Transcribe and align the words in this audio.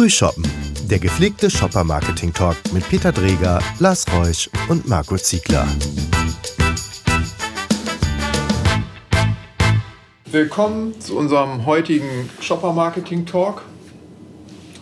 Frühshoppen, 0.00 0.46
der 0.88 0.98
gepflegte 0.98 1.50
Shopper-Marketing-Talk 1.50 2.56
mit 2.72 2.88
Peter 2.88 3.12
Dreger, 3.12 3.58
Lars 3.80 4.06
Reusch 4.10 4.48
und 4.70 4.88
Marco 4.88 5.18
Ziegler. 5.18 5.68
Willkommen 10.24 10.98
zu 11.02 11.18
unserem 11.18 11.66
heutigen 11.66 12.30
Shopper-Marketing-Talk. 12.40 13.60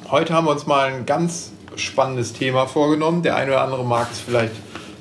Heute 0.09 0.35
haben 0.35 0.47
wir 0.47 0.53
uns 0.53 0.69
mal 0.69 0.93
ein 0.93 1.05
ganz 1.05 1.51
spannendes 1.75 2.33
Thema 2.33 2.67
vorgenommen. 2.67 3.25
Der 3.25 3.35
eine 3.35 3.51
oder 3.51 3.63
andere 3.63 3.85
mag 3.85 4.07
es 4.13 4.21
vielleicht 4.21 4.55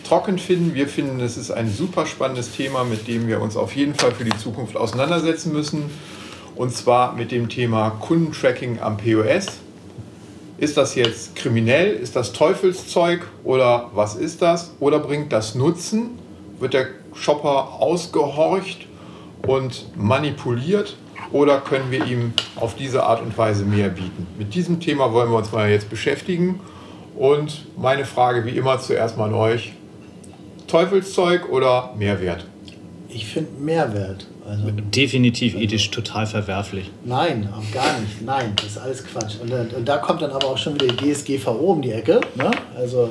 trocken 0.03 0.39
finden. 0.39 0.73
Wir 0.73 0.87
finden, 0.87 1.19
es 1.19 1.37
ist 1.37 1.51
ein 1.51 1.71
super 1.71 2.07
spannendes 2.07 2.53
Thema, 2.53 2.85
mit 2.85 3.07
dem 3.07 3.27
wir 3.27 3.39
uns 3.39 3.55
auf 3.55 3.75
jeden 3.75 3.93
Fall 3.93 4.13
für 4.13 4.25
die 4.25 4.35
Zukunft 4.35 4.77
auseinandersetzen 4.77 5.53
müssen. 5.53 5.91
Und 6.55 6.73
zwar 6.73 7.13
mit 7.13 7.31
dem 7.31 7.49
Thema 7.49 7.91
Kundentracking 7.91 8.79
am 8.79 8.97
POS. 8.97 9.59
Ist 10.57 10.75
das 10.75 10.95
jetzt 10.95 11.35
kriminell? 11.35 11.93
Ist 11.93 12.15
das 12.15 12.33
Teufelszeug? 12.33 13.27
Oder 13.43 13.91
was 13.93 14.15
ist 14.15 14.41
das? 14.41 14.71
Oder 14.79 14.97
bringt 14.97 15.31
das 15.31 15.53
Nutzen? 15.53 16.17
Wird 16.59 16.73
der 16.73 16.87
Shopper 17.13 17.73
ausgehorcht 17.79 18.87
und 19.45 19.85
manipuliert? 19.95 20.97
Oder 21.31 21.59
können 21.59 21.91
wir 21.91 22.05
ihm 22.05 22.33
auf 22.55 22.75
diese 22.75 23.03
Art 23.03 23.21
und 23.21 23.37
Weise 23.37 23.65
mehr 23.65 23.89
bieten? 23.89 24.25
Mit 24.39 24.55
diesem 24.55 24.79
Thema 24.79 25.13
wollen 25.13 25.29
wir 25.29 25.37
uns 25.37 25.51
mal 25.51 25.69
jetzt 25.69 25.91
beschäftigen. 25.91 26.59
Und 27.15 27.65
meine 27.77 28.05
Frage 28.05 28.43
wie 28.45 28.57
immer 28.57 28.79
zuerst 28.79 29.15
mal 29.15 29.25
an 29.25 29.35
euch. 29.35 29.73
Teufelszeug 30.65 31.49
oder 31.49 31.93
Mehrwert? 31.97 32.45
Ich 33.17 33.25
finde 33.25 33.49
Mehrwert. 33.59 34.27
Also, 34.47 34.69
Definitiv 34.95 35.55
ethisch 35.55 35.89
total 35.89 36.27
verwerflich. 36.27 36.91
Nein, 37.03 37.49
auch 37.51 37.73
gar 37.73 37.99
nicht. 37.99 38.21
Nein, 38.21 38.53
das 38.55 38.67
ist 38.67 38.77
alles 38.77 39.03
Quatsch. 39.03 39.37
Und, 39.41 39.51
und 39.51 39.89
da 39.89 39.97
kommt 39.97 40.21
dann 40.21 40.29
aber 40.29 40.49
auch 40.49 40.57
schon 40.57 40.75
wieder 40.75 40.85
die 40.85 41.11
DSGVO 41.11 41.51
um 41.51 41.81
die 41.81 41.93
Ecke. 41.93 42.21
Ne? 42.35 42.51
Also 42.75 43.09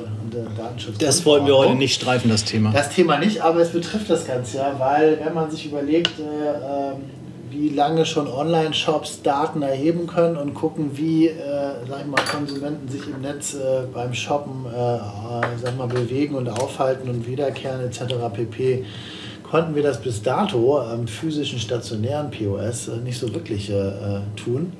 Datenschutz. 0.55 0.97
Das 0.99 1.25
wollen 1.25 1.45
wir 1.45 1.57
heute 1.57 1.75
nicht 1.75 1.93
streifen, 1.93 2.29
das 2.29 2.45
Thema. 2.45 2.71
Das 2.71 2.89
Thema 2.89 3.17
nicht, 3.17 3.41
aber 3.41 3.59
es 3.59 3.71
betrifft 3.71 4.09
das 4.09 4.25
Ganze 4.25 4.57
ja, 4.57 4.75
weil 4.77 5.19
wenn 5.21 5.33
man 5.33 5.51
sich 5.51 5.65
überlegt, 5.65 6.13
äh, 6.19 6.23
ähm, 6.23 7.01
wie 7.51 7.69
lange 7.69 8.05
schon 8.05 8.27
Online-Shops 8.27 9.23
Daten 9.23 9.61
erheben 9.61 10.07
können 10.07 10.37
und 10.37 10.53
gucken, 10.53 10.91
wie 10.93 11.27
äh, 11.27 11.35
sag 11.89 11.99
ich 11.99 12.07
mal, 12.07 12.21
Konsumenten 12.31 12.87
sich 12.87 13.01
im 13.07 13.21
Netz 13.21 13.55
äh, 13.55 13.87
beim 13.93 14.13
Shoppen 14.13 14.65
äh, 14.67 14.99
sag 15.61 15.77
mal, 15.77 15.87
bewegen 15.87 16.35
und 16.35 16.47
aufhalten 16.47 17.09
und 17.09 17.27
wiederkehren 17.27 17.81
etc. 17.85 18.15
pp 18.33 18.85
konnten 19.49 19.75
wir 19.75 19.83
das 19.83 20.01
bis 20.01 20.21
dato 20.21 20.79
am 20.79 21.07
physischen 21.07 21.59
stationären 21.59 22.31
POS 22.31 22.89
äh, 22.89 22.97
nicht 22.97 23.19
so 23.19 23.33
wirklich 23.33 23.69
äh, 23.69 23.91
tun. 24.35 24.73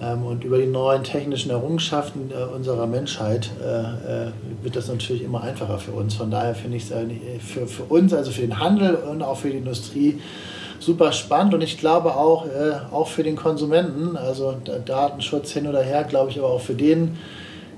Ähm, 0.00 0.24
und 0.24 0.44
über 0.44 0.58
die 0.58 0.66
neuen 0.66 1.02
technischen 1.02 1.50
Errungenschaften 1.50 2.30
äh, 2.30 2.54
unserer 2.54 2.86
Menschheit 2.86 3.50
wird 4.62 4.76
das 4.76 4.88
natürlich 4.88 5.22
immer 5.22 5.42
einfacher 5.42 5.78
für 5.78 5.92
uns. 5.92 6.14
Von 6.14 6.30
daher 6.30 6.54
finde 6.54 6.76
ich 6.76 6.90
es 6.90 7.44
für, 7.44 7.66
für 7.66 7.84
uns, 7.84 8.12
also 8.12 8.30
für 8.30 8.42
den 8.42 8.58
Handel 8.58 8.94
und 8.94 9.22
auch 9.22 9.38
für 9.38 9.50
die 9.50 9.58
Industrie, 9.58 10.20
super 10.78 11.12
spannend 11.12 11.54
und 11.54 11.62
ich 11.62 11.78
glaube 11.78 12.14
auch, 12.16 12.46
auch 12.90 13.08
für 13.08 13.22
den 13.22 13.36
Konsumenten, 13.36 14.16
also 14.16 14.56
Datenschutz 14.84 15.52
hin 15.52 15.66
oder 15.66 15.82
her, 15.82 16.04
glaube 16.04 16.30
ich 16.30 16.38
aber 16.38 16.48
auch 16.48 16.60
für 16.60 16.74
den, 16.74 17.16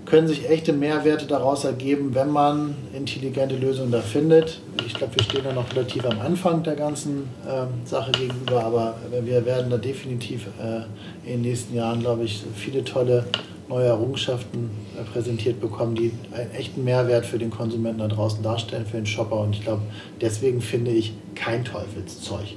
können 0.09 0.27
sich 0.27 0.49
echte 0.49 0.73
Mehrwerte 0.73 1.27
daraus 1.27 1.65
ergeben, 1.65 2.15
wenn 2.15 2.31
man 2.31 2.75
intelligente 2.95 3.57
Lösungen 3.57 3.93
da 3.93 4.01
findet. 4.01 4.61
Ich 4.87 4.95
glaube, 4.95 5.17
wir 5.17 5.25
stehen 5.25 5.45
da 5.45 5.53
noch 5.53 5.71
relativ 5.73 6.05
am 6.07 6.19
Anfang 6.21 6.63
der 6.63 6.77
ganzen 6.77 7.29
äh, 7.47 7.87
Sache 7.87 8.13
gegenüber, 8.13 8.65
aber 8.65 8.97
wir 9.23 9.45
werden 9.45 9.71
da 9.71 9.77
definitiv 9.77 10.47
äh, 10.61 11.31
in 11.31 11.43
den 11.43 11.51
nächsten 11.51 11.75
Jahren, 11.75 12.01
glaube 12.01 12.25
ich, 12.25 12.43
viele 12.57 12.85
tolle 12.85 13.27
neue 13.69 13.87
Errungenschaften 13.87 14.71
äh, 14.99 15.05
präsentiert 15.05 15.61
bekommen, 15.61 15.95
die 15.95 16.13
einen 16.33 16.53
echten 16.53 16.85
Mehrwert 16.85 17.27
für 17.27 17.39
den 17.39 17.51
Konsumenten 17.51 17.99
da 17.99 18.09
draußen 18.09 18.43
darstellen, 18.43 18.87
für 18.87 18.97
den 18.97 19.07
Shopper. 19.07 19.41
Und 19.41 19.55
ich 19.57 19.63
glaube, 19.63 19.83
deswegen 20.21 20.63
finde 20.63 20.91
ich 20.91 21.13
kein 21.35 21.65
Teufelszeug. 21.65 22.47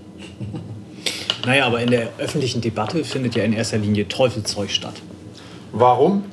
Naja, 1.43 1.65
aber 1.65 1.81
in 1.81 1.89
der 1.89 2.09
öffentlichen 2.19 2.61
Debatte 2.61 3.03
findet 3.03 3.33
ja 3.33 3.43
in 3.43 3.53
erster 3.53 3.79
Linie 3.79 4.07
Teufelszeug 4.07 4.69
statt. 4.69 4.93
Warum, 5.73 6.25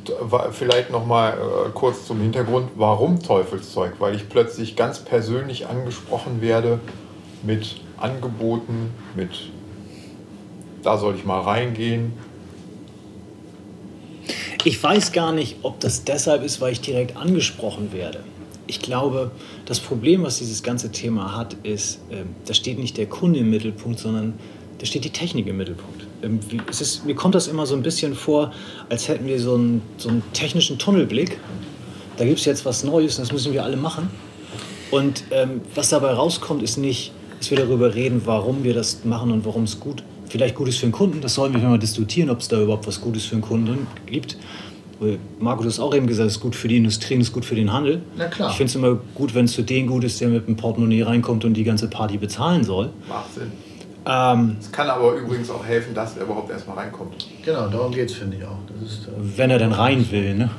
vielleicht 0.50 0.90
noch 0.90 1.06
mal 1.06 1.30
äh, 1.34 1.70
kurz 1.72 2.06
zum 2.06 2.20
Hintergrund, 2.20 2.70
warum 2.74 3.22
Teufelszeug? 3.22 3.94
Weil 4.00 4.16
ich 4.16 4.28
plötzlich 4.28 4.74
ganz 4.74 4.98
persönlich 4.98 5.68
angesprochen 5.68 6.40
werde 6.40 6.80
mit 7.44 7.76
Angeboten, 7.98 8.90
mit 9.14 9.30
da 10.82 10.98
soll 10.98 11.14
ich 11.14 11.24
mal 11.24 11.40
reingehen. 11.40 12.12
Ich 14.64 14.82
weiß 14.82 15.12
gar 15.12 15.32
nicht, 15.32 15.56
ob 15.62 15.78
das 15.80 16.04
deshalb 16.04 16.42
ist, 16.42 16.60
weil 16.60 16.72
ich 16.72 16.80
direkt 16.80 17.16
angesprochen 17.16 17.92
werde. 17.92 18.24
Ich 18.66 18.80
glaube, 18.80 19.30
das 19.66 19.80
Problem, 19.80 20.24
was 20.24 20.38
dieses 20.38 20.62
ganze 20.62 20.90
Thema 20.90 21.36
hat, 21.36 21.54
ist, 21.62 22.00
äh, 22.10 22.24
da 22.44 22.54
steht 22.54 22.78
nicht 22.78 22.96
der 22.96 23.06
Kunde 23.06 23.38
im 23.38 23.50
Mittelpunkt, 23.50 24.00
sondern 24.00 24.34
da 24.78 24.86
steht 24.86 25.04
die 25.04 25.10
Technik 25.10 25.46
im 25.46 25.56
Mittelpunkt. 25.56 25.97
Ähm, 26.22 26.40
ist, 26.68 27.04
mir 27.04 27.14
kommt 27.14 27.34
das 27.34 27.48
immer 27.48 27.66
so 27.66 27.74
ein 27.74 27.82
bisschen 27.82 28.14
vor, 28.14 28.52
als 28.88 29.08
hätten 29.08 29.26
wir 29.26 29.38
so 29.40 29.54
einen, 29.54 29.82
so 29.96 30.08
einen 30.08 30.22
technischen 30.32 30.78
Tunnelblick. 30.78 31.38
Da 32.16 32.24
gibt 32.24 32.38
es 32.38 32.44
jetzt 32.44 32.64
was 32.64 32.84
Neues 32.84 33.18
und 33.18 33.22
das 33.22 33.32
müssen 33.32 33.52
wir 33.52 33.64
alle 33.64 33.76
machen. 33.76 34.10
Und 34.90 35.24
ähm, 35.30 35.60
was 35.74 35.90
dabei 35.90 36.12
rauskommt, 36.12 36.62
ist 36.62 36.78
nicht, 36.78 37.12
dass 37.38 37.50
wir 37.50 37.58
darüber 37.58 37.94
reden, 37.94 38.22
warum 38.24 38.64
wir 38.64 38.74
das 38.74 39.04
machen 39.04 39.30
und 39.30 39.44
warum 39.44 39.64
es 39.64 39.78
gut, 39.78 40.02
vielleicht 40.28 40.54
gut 40.54 40.68
ist 40.68 40.78
für 40.78 40.86
den 40.86 40.92
Kunden. 40.92 41.20
Das 41.20 41.34
sollen 41.34 41.52
wir 41.52 41.60
mal 41.60 41.78
diskutieren, 41.78 42.30
ob 42.30 42.40
es 42.40 42.48
da 42.48 42.60
überhaupt 42.60 42.86
was 42.86 43.00
Gutes 43.00 43.26
für 43.26 43.36
den 43.36 43.42
Kunden 43.42 43.86
gibt. 44.06 44.36
Marco, 45.38 45.62
du 45.62 45.68
hast 45.68 45.78
auch 45.78 45.94
eben 45.94 46.08
gesagt, 46.08 46.26
es 46.26 46.36
ist 46.36 46.40
gut 46.40 46.56
für 46.56 46.66
die 46.66 46.76
Industrie 46.76 47.14
und 47.14 47.20
es 47.20 47.28
ist 47.28 47.32
gut 47.32 47.44
für 47.44 47.54
den 47.54 47.72
Handel. 47.72 48.02
Na 48.16 48.26
klar. 48.26 48.50
Ich 48.50 48.56
finde 48.56 48.70
es 48.70 48.74
immer 48.74 48.98
gut, 49.14 49.32
wenn 49.34 49.44
es 49.44 49.54
für 49.54 49.62
den 49.62 49.86
gut 49.86 50.02
ist, 50.02 50.20
der 50.20 50.28
mit 50.28 50.48
dem 50.48 50.56
Portemonnaie 50.56 51.02
reinkommt 51.02 51.44
und 51.44 51.54
die 51.54 51.62
ganze 51.62 51.88
Party 51.88 52.18
bezahlen 52.18 52.64
soll. 52.64 52.90
Macht 53.08 53.32
Sinn. 53.34 53.52
Ähm, 54.08 54.56
es 54.58 54.72
kann 54.72 54.88
aber 54.88 55.12
übrigens 55.14 55.50
auch 55.50 55.64
helfen, 55.64 55.94
dass 55.94 56.16
er 56.16 56.22
überhaupt 56.22 56.50
erstmal 56.50 56.78
reinkommt. 56.78 57.26
Genau, 57.44 57.68
darum 57.68 57.92
geht 57.92 58.08
es, 58.08 58.16
finde 58.16 58.38
ich 58.38 58.44
auch. 58.44 58.56
Ist, 58.82 59.06
äh, 59.06 59.10
Wenn 59.36 59.50
er 59.50 59.58
denn 59.58 59.72
rein 59.72 60.10
will, 60.10 60.34
ne? 60.34 60.50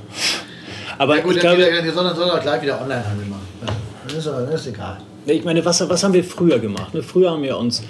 Aber 1.00 1.18
ja, 1.18 1.24
gut, 1.24 1.36
ich 1.36 1.40
glaube, 1.40 1.58
wir 1.58 1.94
sollen 1.94 2.16
dann 2.16 2.42
gleich 2.42 2.62
wieder 2.62 2.80
Onlinehandel 2.80 3.26
machen. 3.26 3.48
Das 4.06 4.14
ist, 4.14 4.28
das 4.28 4.62
ist 4.62 4.68
egal. 4.68 4.98
Ich 5.26 5.44
meine, 5.44 5.64
was, 5.66 5.88
was 5.90 6.04
haben 6.04 6.14
wir 6.14 6.24
früher 6.24 6.60
gemacht? 6.60 6.94
Ne? 6.94 7.02
Früher 7.02 7.32
haben 7.32 7.44
wir 7.44 7.58
uns 7.58 7.84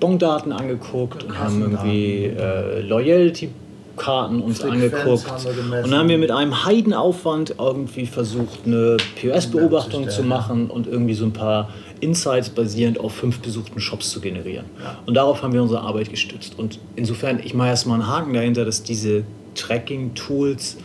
Bondaten 0.00 0.52
angeguckt 0.52 1.24
und 1.24 1.38
haben 1.38 1.60
irgendwie 1.60 2.24
äh, 2.26 2.80
Loyalty 2.80 3.50
Karten 3.98 4.40
uns 4.40 4.62
angeguckt. 4.62 5.26
und 5.28 5.90
dann 5.90 5.94
haben 5.94 6.08
wir 6.08 6.18
mit 6.18 6.30
einem 6.30 6.64
Heidenaufwand 6.64 7.56
irgendwie 7.58 8.06
versucht, 8.06 8.60
eine 8.64 8.96
POS-Beobachtung 9.20 10.08
zu 10.08 10.22
machen 10.22 10.70
und 10.70 10.86
irgendwie 10.86 11.14
so 11.14 11.24
ein 11.24 11.32
paar 11.32 11.70
Insights 12.00 12.48
basierend 12.50 13.00
auf 13.00 13.14
fünf 13.14 13.40
besuchten 13.40 13.80
Shops 13.80 14.10
zu 14.10 14.20
generieren. 14.20 14.66
Und 15.06 15.14
darauf 15.14 15.42
haben 15.42 15.52
wir 15.52 15.62
unsere 15.62 15.80
Arbeit 15.80 16.10
gestützt. 16.10 16.58
Und 16.58 16.78
insofern, 16.96 17.40
ich 17.42 17.54
mache 17.54 17.68
erstmal 17.68 18.00
einen 18.00 18.08
Haken 18.08 18.34
dahinter, 18.34 18.64
dass 18.64 18.82
diese 18.82 19.24
Tracking-Tools 19.54 20.76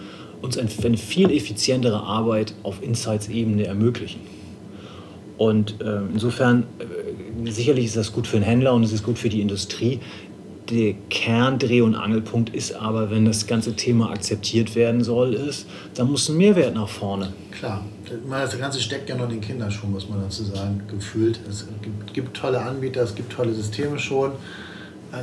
uns 0.41 0.57
eine 0.57 0.97
viel 0.97 1.31
effizientere 1.31 2.01
Arbeit 2.01 2.53
auf 2.63 2.83
Insights-Ebene 2.83 3.65
ermöglichen. 3.65 4.19
Und 5.37 5.81
äh, 5.81 5.99
insofern, 6.13 6.63
äh, 6.79 7.51
sicherlich 7.51 7.85
ist 7.85 7.97
das 7.97 8.11
gut 8.11 8.27
für 8.27 8.37
den 8.37 8.43
Händler 8.43 8.73
und 8.73 8.83
es 8.83 8.91
ist 8.91 9.03
gut 9.03 9.17
für 9.17 9.29
die 9.29 9.41
Industrie 9.41 9.99
der 10.69 10.95
Kerndreh- 11.09 11.81
und 11.81 11.95
Angelpunkt 11.95 12.53
ist 12.53 12.73
aber, 12.73 13.11
wenn 13.11 13.25
das 13.25 13.47
ganze 13.47 13.75
Thema 13.75 14.11
akzeptiert 14.11 14.75
werden 14.75 15.03
soll, 15.03 15.33
ist, 15.33 15.67
dann 15.95 16.09
muss 16.09 16.29
ein 16.29 16.37
Mehrwert 16.37 16.75
nach 16.75 16.87
vorne. 16.87 17.33
Klar, 17.51 17.85
das 18.29 18.57
Ganze 18.57 18.79
steckt 18.79 19.09
ja 19.09 19.15
noch 19.15 19.25
in 19.25 19.31
den 19.31 19.41
Kinderschuhen, 19.41 19.91
muss 19.91 20.07
man 20.09 20.21
dazu 20.21 20.43
sagen, 20.43 20.81
gefühlt. 20.87 21.39
Es 21.49 21.67
gibt, 21.81 22.13
gibt 22.13 22.37
tolle 22.37 22.61
Anbieter, 22.61 23.03
es 23.03 23.15
gibt 23.15 23.31
tolle 23.31 23.53
Systeme 23.53 23.99
schon. 23.99 24.31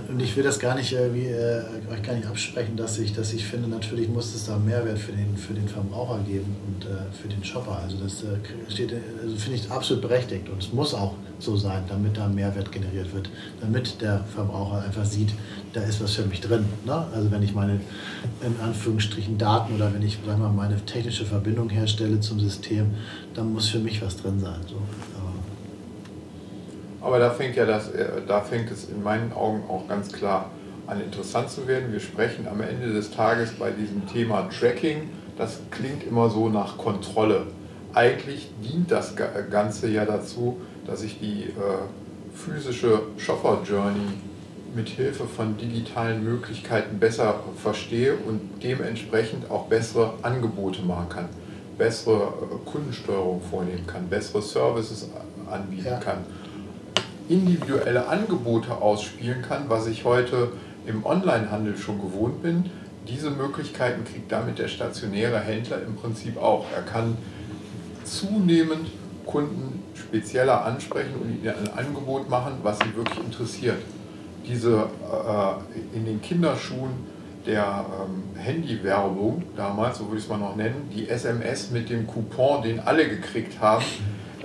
Und 0.08 0.20
ich 0.20 0.36
will 0.36 0.44
das 0.44 0.60
gar 0.60 0.76
nicht, 0.76 0.92
irgendwie, 0.92 1.26
äh, 1.26 1.62
euch 1.90 2.00
gar 2.04 2.14
nicht 2.14 2.26
absprechen, 2.28 2.76
dass 2.76 2.96
ich, 3.00 3.12
dass 3.12 3.32
ich 3.32 3.44
finde, 3.44 3.68
natürlich 3.68 4.08
muss 4.08 4.32
es 4.36 4.46
da 4.46 4.56
Mehrwert 4.56 5.00
für 5.00 5.10
den, 5.10 5.36
für 5.36 5.52
den 5.52 5.66
Verbraucher 5.66 6.20
geben 6.20 6.54
und 6.64 6.84
äh, 6.84 7.10
für 7.20 7.26
den 7.26 7.42
Shopper. 7.42 7.80
Also 7.82 7.96
das 7.96 8.22
äh, 8.22 8.36
steht, 8.68 8.92
also 9.20 9.34
finde 9.34 9.58
ich 9.58 9.68
absolut 9.68 10.02
berechtigt 10.02 10.48
und 10.48 10.62
es 10.62 10.72
muss 10.72 10.94
auch 10.94 11.14
so 11.40 11.56
sein, 11.56 11.82
damit 11.88 12.16
da 12.16 12.28
Mehrwert 12.28 12.70
generiert 12.70 13.12
wird, 13.12 13.30
damit 13.60 14.00
der 14.00 14.22
Verbraucher 14.32 14.84
einfach 14.84 15.04
sieht, 15.04 15.30
da 15.72 15.80
ist 15.80 16.00
was 16.00 16.14
für 16.14 16.24
mich 16.24 16.40
drin. 16.40 16.66
Ne? 16.84 17.06
Also 17.12 17.32
wenn 17.32 17.42
ich 17.42 17.52
meine 17.52 17.80
in 18.42 18.60
Anführungsstrichen 18.62 19.38
Daten 19.38 19.74
oder 19.74 19.92
wenn 19.92 20.02
ich 20.02 20.18
sagen 20.24 20.40
wir, 20.40 20.50
meine 20.50 20.76
technische 20.86 21.24
Verbindung 21.24 21.68
herstelle 21.68 22.20
zum 22.20 22.38
System, 22.38 22.92
dann 23.34 23.52
muss 23.52 23.68
für 23.68 23.80
mich 23.80 24.00
was 24.02 24.16
drin 24.16 24.38
sein. 24.38 24.60
So. 24.68 24.76
Aber 27.00 27.18
da 27.18 27.30
fängt 27.30 27.56
ja 27.56 27.66
das, 27.66 27.90
äh, 27.90 28.06
da 28.26 28.40
fängt 28.40 28.70
es 28.70 28.88
in 28.88 29.02
meinen 29.02 29.32
Augen 29.32 29.62
auch 29.68 29.88
ganz 29.88 30.12
klar 30.12 30.50
an 30.86 31.00
interessant 31.00 31.50
zu 31.50 31.66
werden. 31.66 31.92
Wir 31.92 32.00
sprechen 32.00 32.48
am 32.48 32.60
Ende 32.60 32.92
des 32.92 33.10
Tages 33.10 33.52
bei 33.52 33.70
diesem 33.70 34.06
Thema 34.06 34.48
Tracking. 34.48 35.08
Das 35.38 35.60
klingt 35.70 36.04
immer 36.06 36.28
so 36.28 36.48
nach 36.48 36.76
Kontrolle. 36.76 37.46
Eigentlich 37.94 38.50
dient 38.62 38.90
das 38.90 39.14
Ganze 39.50 39.88
ja 39.88 40.04
dazu, 40.04 40.60
dass 40.86 41.02
ich 41.02 41.18
die 41.18 41.44
äh, 41.44 42.34
physische 42.34 43.02
Shopper 43.16 43.62
Journey 43.64 44.12
mit 44.74 44.88
Hilfe 44.88 45.24
von 45.24 45.56
digitalen 45.56 46.22
Möglichkeiten 46.22 46.98
besser 46.98 47.40
verstehe 47.56 48.14
und 48.14 48.40
dementsprechend 48.62 49.50
auch 49.50 49.66
bessere 49.66 50.14
Angebote 50.22 50.82
machen 50.82 51.08
kann, 51.08 51.28
bessere 51.78 52.22
äh, 52.22 52.70
Kundensteuerung 52.70 53.40
vornehmen 53.40 53.86
kann, 53.86 54.08
bessere 54.08 54.42
Services 54.42 55.08
anbieten 55.50 55.86
ja. 55.86 55.98
kann, 55.98 56.18
individuelle 57.30 58.08
Angebote 58.08 58.82
ausspielen 58.82 59.42
kann, 59.42 59.64
was 59.68 59.86
ich 59.86 60.04
heute 60.04 60.52
im 60.86 61.06
Onlinehandel 61.06 61.76
schon 61.76 62.00
gewohnt 62.00 62.42
bin. 62.42 62.70
Diese 63.08 63.30
Möglichkeiten 63.30 64.04
kriegt 64.04 64.30
damit 64.30 64.58
der 64.58 64.68
stationäre 64.68 65.40
Händler 65.40 65.80
im 65.86 65.96
Prinzip 65.96 66.36
auch. 66.36 66.66
Er 66.74 66.82
kann 66.82 67.16
zunehmend 68.04 68.90
Kunden 69.24 69.82
spezieller 69.94 70.64
ansprechen 70.64 71.14
und 71.22 71.30
ihnen 71.30 71.54
ein 71.54 71.78
Angebot 71.78 72.28
machen, 72.28 72.54
was 72.62 72.78
sie 72.80 72.94
wirklich 72.96 73.24
interessiert. 73.24 73.78
Diese 74.46 74.72
äh, 74.72 75.96
in 75.96 76.04
den 76.04 76.20
Kinderschuhen 76.20 76.90
der 77.46 77.84
ähm, 78.02 78.40
Handywerbung 78.40 79.44
damals, 79.56 79.98
so 79.98 80.06
würde 80.06 80.18
ich 80.18 80.24
es 80.24 80.28
mal 80.28 80.38
noch 80.38 80.56
nennen, 80.56 80.90
die 80.94 81.08
SMS 81.08 81.70
mit 81.70 81.88
dem 81.90 82.06
Coupon, 82.06 82.62
den 82.62 82.80
alle 82.80 83.08
gekriegt 83.08 83.60
haben, 83.60 83.84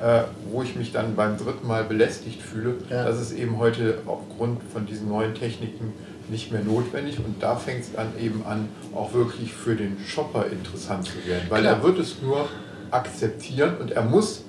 äh, 0.01 0.23
wo 0.51 0.61
ich 0.61 0.75
mich 0.75 0.91
dann 0.91 1.15
beim 1.15 1.37
dritten 1.37 1.67
Mal 1.67 1.83
belästigt 1.83 2.41
fühle, 2.41 2.75
ja. 2.89 3.05
das 3.05 3.21
ist 3.21 3.31
eben 3.33 3.57
heute 3.57 3.99
aufgrund 4.05 4.61
von 4.71 4.85
diesen 4.85 5.09
neuen 5.09 5.33
Techniken 5.33 5.93
nicht 6.29 6.51
mehr 6.51 6.61
notwendig 6.61 7.19
und 7.19 7.41
da 7.41 7.55
fängt 7.55 7.81
es 7.81 7.93
dann 7.93 8.07
eben 8.19 8.43
an, 8.45 8.67
auch 8.93 9.13
wirklich 9.13 9.53
für 9.53 9.75
den 9.75 9.97
Shopper 10.05 10.47
interessant 10.47 11.05
zu 11.05 11.25
werden, 11.27 11.45
weil 11.49 11.61
Klar. 11.61 11.75
er 11.75 11.83
wird 11.83 11.99
es 11.99 12.21
nur 12.21 12.47
akzeptieren 12.91 13.77
und 13.79 13.91
er 13.91 14.03
muss, 14.03 14.43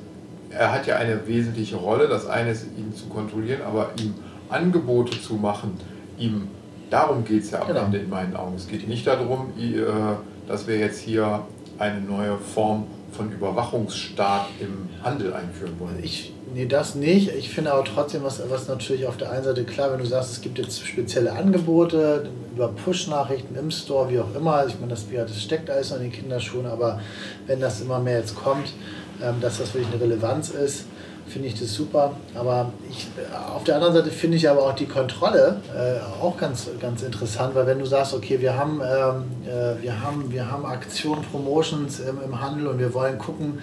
er 0.51 0.73
hat 0.73 0.87
ja 0.87 0.97
eine 0.97 1.27
wesentliche 1.27 1.77
Rolle, 1.77 2.09
das 2.09 2.27
eine 2.27 2.51
ist, 2.51 2.67
ihn 2.77 2.95
zu 2.95 3.07
kontrollieren, 3.07 3.61
aber 3.67 3.91
ihm 4.01 4.15
Angebote 4.49 5.21
zu 5.21 5.35
machen, 5.35 5.79
ihm, 6.19 6.49
darum 6.91 7.25
geht 7.25 7.43
es 7.43 7.51
ja 7.51 7.61
am 7.61 7.69
genau. 7.69 7.85
Ende 7.85 7.99
in 7.99 8.09
meinen 8.09 8.37
Augen. 8.37 8.55
Es 8.57 8.69
geht 8.69 8.89
nicht 8.89 9.07
darum, 9.07 9.53
äh, 9.59 9.83
dass 10.49 10.67
wir 10.67 10.79
jetzt 10.79 11.01
hier 11.01 11.43
eine 11.79 12.01
neue 12.01 12.39
Form 12.39 12.87
von 13.13 13.33
Überwachungsstaat 13.33 14.49
im 14.61 14.89
Handel 15.03 15.33
einführen 15.33 15.79
wollen. 15.79 15.99
Ich, 16.03 16.33
nee, 16.55 16.67
das 16.67 16.95
nicht. 16.95 17.31
Ich 17.35 17.51
finde 17.51 17.73
aber 17.73 17.85
trotzdem, 17.85 18.23
was, 18.23 18.43
was 18.51 18.69
natürlich 18.69 19.07
auf 19.07 19.17
der 19.17 19.31
einen 19.31 19.45
Seite 19.45 19.65
klar, 19.65 19.93
wenn 19.93 19.99
du 19.99 20.07
sagst, 20.07 20.33
es 20.33 20.41
gibt 20.41 20.59
jetzt 20.59 20.87
spezielle 20.87 21.33
Angebote 21.33 22.29
über 22.55 22.69
Push-Nachrichten 22.69 23.57
im 23.57 23.71
Store, 23.71 24.11
wie 24.11 24.19
auch 24.21 24.35
immer. 24.35 24.67
Ich 24.67 24.75
meine, 24.79 24.91
das, 24.91 25.07
das 25.11 25.43
steckt 25.43 25.71
alles 25.71 25.93
in 25.93 26.01
den 26.01 26.13
Kinderschuhen, 26.13 26.67
aber 26.67 27.01
wenn 27.47 27.61
das 27.61 27.81
immer 27.81 27.99
mehr 28.01 28.19
jetzt 28.19 28.35
kommt, 28.35 28.73
ähm, 29.23 29.37
dass 29.41 29.59
das 29.59 29.75
wirklich 29.75 29.93
eine 29.93 30.03
Relevanz 30.03 30.51
ist, 30.51 30.87
finde 31.29 31.49
ich 31.49 31.59
das 31.59 31.73
super. 31.75 32.13
Aber 32.35 32.73
ich, 32.91 33.07
auf 33.55 33.65
der 33.65 33.77
anderen 33.77 33.95
Seite 33.95 34.11
finde 34.11 34.37
ich 34.37 34.49
aber 34.49 34.63
auch 34.63 34.75
die 34.75 34.87
Kontrolle 34.87 35.61
äh, 35.75 36.23
auch 36.23 36.37
ganz, 36.37 36.69
ganz 36.81 37.03
interessant, 37.03 37.55
weil 37.55 37.67
wenn 37.67 37.79
du 37.79 37.87
sagst, 37.87 38.15
okay, 38.15 38.41
wir 38.41 38.57
haben, 38.57 38.81
ähm, 38.81 39.25
äh, 39.47 39.83
wir 39.83 40.01
haben, 40.01 40.31
wir 40.31 40.51
haben 40.51 40.65
Aktionen, 40.65 41.23
Promotions 41.23 42.01
im, 42.01 42.21
im 42.23 42.41
Handel 42.41 42.67
und 42.69 42.79
wir 42.79 42.93
wollen 42.95 43.19
gucken, 43.19 43.59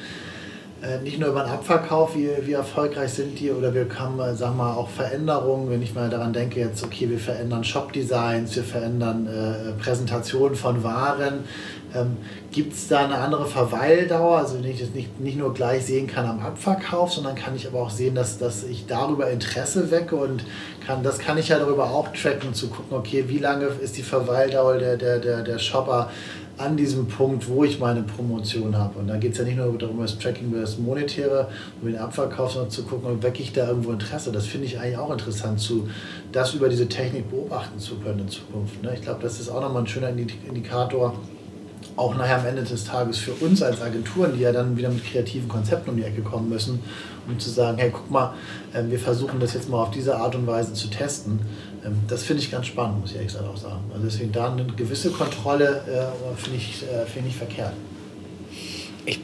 äh, 0.83 1.01
nicht 1.01 1.17
nur 1.17 1.29
über 1.29 1.43
den 1.43 1.49
Abverkauf, 1.49 2.13
wie, 2.15 2.29
wie 2.41 2.53
erfolgreich 2.53 3.13
sind 3.13 3.39
die, 3.39 3.51
oder 3.51 3.73
wir 3.73 3.87
haben, 3.97 4.19
äh, 4.19 4.37
wir 4.37 4.47
mal, 4.49 4.73
auch 4.73 4.89
Veränderungen, 4.89 5.69
wenn 5.69 5.81
ich 5.81 5.95
mal 5.95 6.09
daran 6.09 6.33
denke, 6.33 6.59
jetzt, 6.59 6.83
okay, 6.83 7.09
wir 7.09 7.19
verändern 7.19 7.63
Shop-Designs, 7.63 8.53
wir 8.55 8.63
verändern 8.63 9.27
äh, 9.27 9.81
Präsentationen 9.81 10.55
von 10.55 10.83
Waren, 10.83 11.45
ähm, 11.95 12.17
Gibt 12.51 12.73
es 12.73 12.87
da 12.87 13.05
eine 13.05 13.17
andere 13.17 13.45
Verweildauer? 13.45 14.37
Also 14.37 14.55
wenn 14.55 14.69
ich 14.69 14.79
das 14.79 14.89
nicht, 14.91 15.19
nicht 15.19 15.37
nur 15.37 15.53
gleich 15.53 15.85
sehen 15.85 16.07
kann 16.07 16.25
am 16.25 16.39
Abverkauf, 16.39 17.13
sondern 17.13 17.35
kann 17.35 17.55
ich 17.55 17.67
aber 17.67 17.81
auch 17.81 17.89
sehen, 17.89 18.15
dass, 18.15 18.37
dass 18.37 18.63
ich 18.63 18.85
darüber 18.85 19.29
Interesse 19.29 19.91
wecke 19.91 20.15
und 20.15 20.43
kann, 20.85 21.03
das 21.03 21.19
kann 21.19 21.37
ich 21.37 21.49
ja 21.49 21.59
darüber 21.59 21.91
auch 21.91 22.09
tracken, 22.13 22.53
zu 22.53 22.67
gucken, 22.67 22.97
okay, 22.97 23.25
wie 23.27 23.39
lange 23.39 23.65
ist 23.65 23.97
die 23.97 24.03
Verweildauer 24.03 24.77
der, 24.77 24.97
der, 24.97 25.19
der, 25.19 25.43
der 25.43 25.59
Shopper 25.59 26.09
an 26.57 26.77
diesem 26.77 27.07
Punkt, 27.07 27.47
wo 27.47 27.63
ich 27.63 27.79
meine 27.79 28.03
Promotion 28.03 28.77
habe. 28.77 28.99
Und 28.99 29.07
da 29.07 29.17
geht 29.17 29.31
es 29.31 29.39
ja 29.39 29.43
nicht 29.43 29.57
nur 29.57 29.75
darum, 29.77 29.99
das 29.99 30.19
Tracking 30.19 30.51
über 30.51 30.61
das 30.61 30.77
Monetäre, 30.77 31.47
über 31.81 31.89
den 31.89 31.99
Abverkauf, 31.99 32.51
sondern 32.51 32.69
zu 32.69 32.83
gucken, 32.83 33.23
wecke 33.23 33.41
ich 33.41 33.53
da 33.53 33.67
irgendwo 33.67 33.91
Interesse. 33.91 34.31
Das 34.31 34.45
finde 34.45 34.67
ich 34.67 34.79
eigentlich 34.79 34.97
auch 34.97 35.11
interessant, 35.11 35.59
zu, 35.59 35.89
das 36.31 36.53
über 36.53 36.69
diese 36.69 36.87
Technik 36.87 37.29
beobachten 37.29 37.79
zu 37.79 37.95
können 37.95 38.19
in 38.19 38.29
Zukunft. 38.29 38.83
Ne? 38.83 38.91
Ich 38.93 39.01
glaube, 39.01 39.21
das 39.23 39.39
ist 39.39 39.49
auch 39.49 39.61
nochmal 39.61 39.83
ein 39.83 39.87
schöner 39.87 40.09
Indikator, 40.09 41.15
auch 41.95 42.15
nachher 42.15 42.39
am 42.39 42.45
Ende 42.45 42.63
des 42.63 42.85
Tages 42.85 43.17
für 43.17 43.33
uns 43.33 43.61
als 43.61 43.81
Agenturen, 43.81 44.33
die 44.35 44.41
ja 44.41 44.51
dann 44.51 44.75
wieder 44.77 44.89
mit 44.89 45.03
kreativen 45.03 45.47
Konzepten 45.47 45.91
um 45.91 45.97
die 45.97 46.03
Ecke 46.03 46.21
kommen 46.21 46.49
müssen, 46.49 46.79
um 47.27 47.37
zu 47.39 47.49
sagen, 47.49 47.77
hey, 47.77 47.91
guck 47.91 48.09
mal, 48.09 48.33
ähm, 48.73 48.89
wir 48.89 48.99
versuchen 48.99 49.39
das 49.39 49.53
jetzt 49.53 49.69
mal 49.69 49.81
auf 49.81 49.91
diese 49.91 50.15
Art 50.17 50.35
und 50.35 50.47
Weise 50.47 50.73
zu 50.73 50.87
testen. 50.87 51.39
Ähm, 51.85 51.97
das 52.07 52.23
finde 52.23 52.41
ich 52.41 52.51
ganz 52.51 52.67
spannend, 52.67 53.01
muss 53.01 53.11
ich 53.11 53.17
ehrlich 53.17 53.33
gesagt 53.33 53.49
auch 53.49 53.57
sagen. 53.57 53.83
Also 53.93 54.05
deswegen 54.05 54.31
da 54.31 54.51
eine 54.51 54.65
gewisse 54.65 55.11
Kontrolle 55.11 55.81
äh, 55.87 56.41
finde 56.41 56.57
ich, 56.57 56.83
äh, 56.83 57.05
find 57.05 57.27
ich 57.27 57.35
verkehrt. 57.35 57.73
Ich 59.05 59.19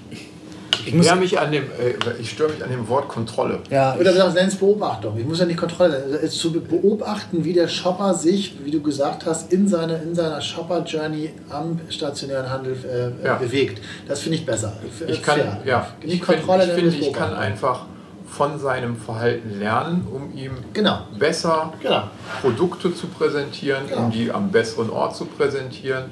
ich, 0.87 0.93
muss 0.93 1.15
mich 1.15 1.39
an 1.39 1.51
dem, 1.51 1.63
äh, 1.63 1.93
ich 2.19 2.31
störe 2.31 2.51
mich 2.51 2.63
an 2.63 2.69
dem 2.69 2.87
Wort 2.87 3.07
Kontrolle. 3.07 3.59
Ja, 3.69 3.95
Oder 3.99 4.13
du 4.13 4.33
nennst 4.33 4.59
Beobachtung. 4.59 5.17
Ich 5.17 5.25
muss 5.25 5.39
ja 5.39 5.45
nicht 5.45 5.59
Kontrolle 5.59 5.97
es 6.23 6.37
zu 6.37 6.51
beobachten, 6.51 7.43
wie 7.43 7.53
der 7.53 7.67
Shopper 7.67 8.13
sich, 8.13 8.55
wie 8.63 8.71
du 8.71 8.81
gesagt 8.81 9.25
hast, 9.25 9.51
in, 9.51 9.67
seine, 9.67 9.97
in 9.97 10.15
seiner 10.15 10.41
Shopper-Journey 10.41 11.31
am 11.49 11.79
stationären 11.89 12.49
Handel 12.49 12.75
äh, 13.23 13.25
ja. 13.25 13.35
bewegt. 13.35 13.81
Das 14.07 14.19
finde 14.19 14.37
ich 14.37 14.45
besser. 14.45 14.73
Ich 15.07 15.21
kann, 15.21 15.39
ja, 15.65 15.87
nicht 16.03 16.15
ich 16.15 16.21
Kontrolle, 16.21 16.63
find, 16.63 16.87
ich, 16.87 16.93
find, 16.95 17.07
ich 17.07 17.13
kann 17.13 17.33
einfach 17.33 17.85
von 18.29 18.59
seinem 18.59 18.95
Verhalten 18.95 19.59
lernen, 19.59 20.07
um 20.13 20.35
ihm 20.37 20.51
genau. 20.73 20.99
besser 21.17 21.73
genau. 21.81 22.03
Produkte 22.41 22.93
zu 22.93 23.07
präsentieren, 23.07 23.87
genau. 23.87 24.03
um 24.03 24.11
die 24.11 24.31
am 24.31 24.51
besseren 24.51 24.89
Ort 24.89 25.15
zu 25.15 25.25
präsentieren. 25.25 26.05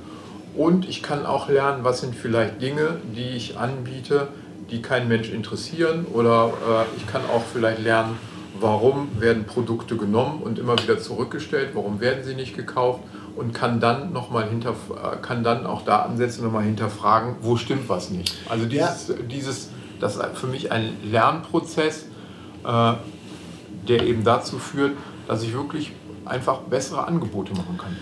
Und 0.55 0.89
ich 0.89 1.03
kann 1.03 1.25
auch 1.25 1.49
lernen, 1.49 1.83
was 1.83 2.01
sind 2.01 2.15
vielleicht 2.15 2.61
Dinge, 2.61 2.97
die 3.15 3.29
ich 3.35 3.57
anbiete, 3.57 4.29
die 4.69 4.81
kein 4.81 5.07
Mensch 5.07 5.29
interessieren 5.29 6.05
oder 6.13 6.47
äh, 6.47 6.97
ich 6.97 7.07
kann 7.07 7.21
auch 7.33 7.43
vielleicht 7.51 7.81
lernen, 7.81 8.17
warum 8.59 9.09
werden 9.19 9.45
Produkte 9.45 9.97
genommen 9.97 10.41
und 10.41 10.59
immer 10.59 10.77
wieder 10.81 10.99
zurückgestellt, 10.99 11.71
warum 11.73 11.99
werden 11.99 12.23
sie 12.23 12.35
nicht 12.35 12.55
gekauft 12.55 13.01
und 13.35 13.53
kann 13.53 13.79
dann 13.79 14.11
noch 14.13 14.31
mal 14.31 14.47
hinter 14.47 14.71
äh, 14.71 15.17
kann 15.21 15.43
dann 15.43 15.65
auch 15.65 15.83
da 15.83 15.99
ansetzen 15.99 16.45
und 16.45 16.53
mal 16.53 16.63
hinterfragen, 16.63 17.35
wo 17.41 17.55
stimmt 17.55 17.87
was 17.87 18.09
nicht. 18.09 18.35
Also 18.49 18.65
dieses, 18.65 19.07
ja. 19.09 19.15
dieses 19.29 19.69
das 19.99 20.15
ist 20.15 20.25
für 20.35 20.47
mich 20.47 20.71
ein 20.71 20.97
Lernprozess, 21.03 22.05
äh, 22.63 22.93
der 23.87 24.03
eben 24.03 24.23
dazu 24.23 24.59
führt, 24.59 24.97
dass 25.27 25.43
ich 25.43 25.53
wirklich 25.53 25.93
einfach 26.25 26.59
bessere 26.61 27.07
Angebote 27.07 27.53
machen 27.53 27.77
kann. 27.77 27.95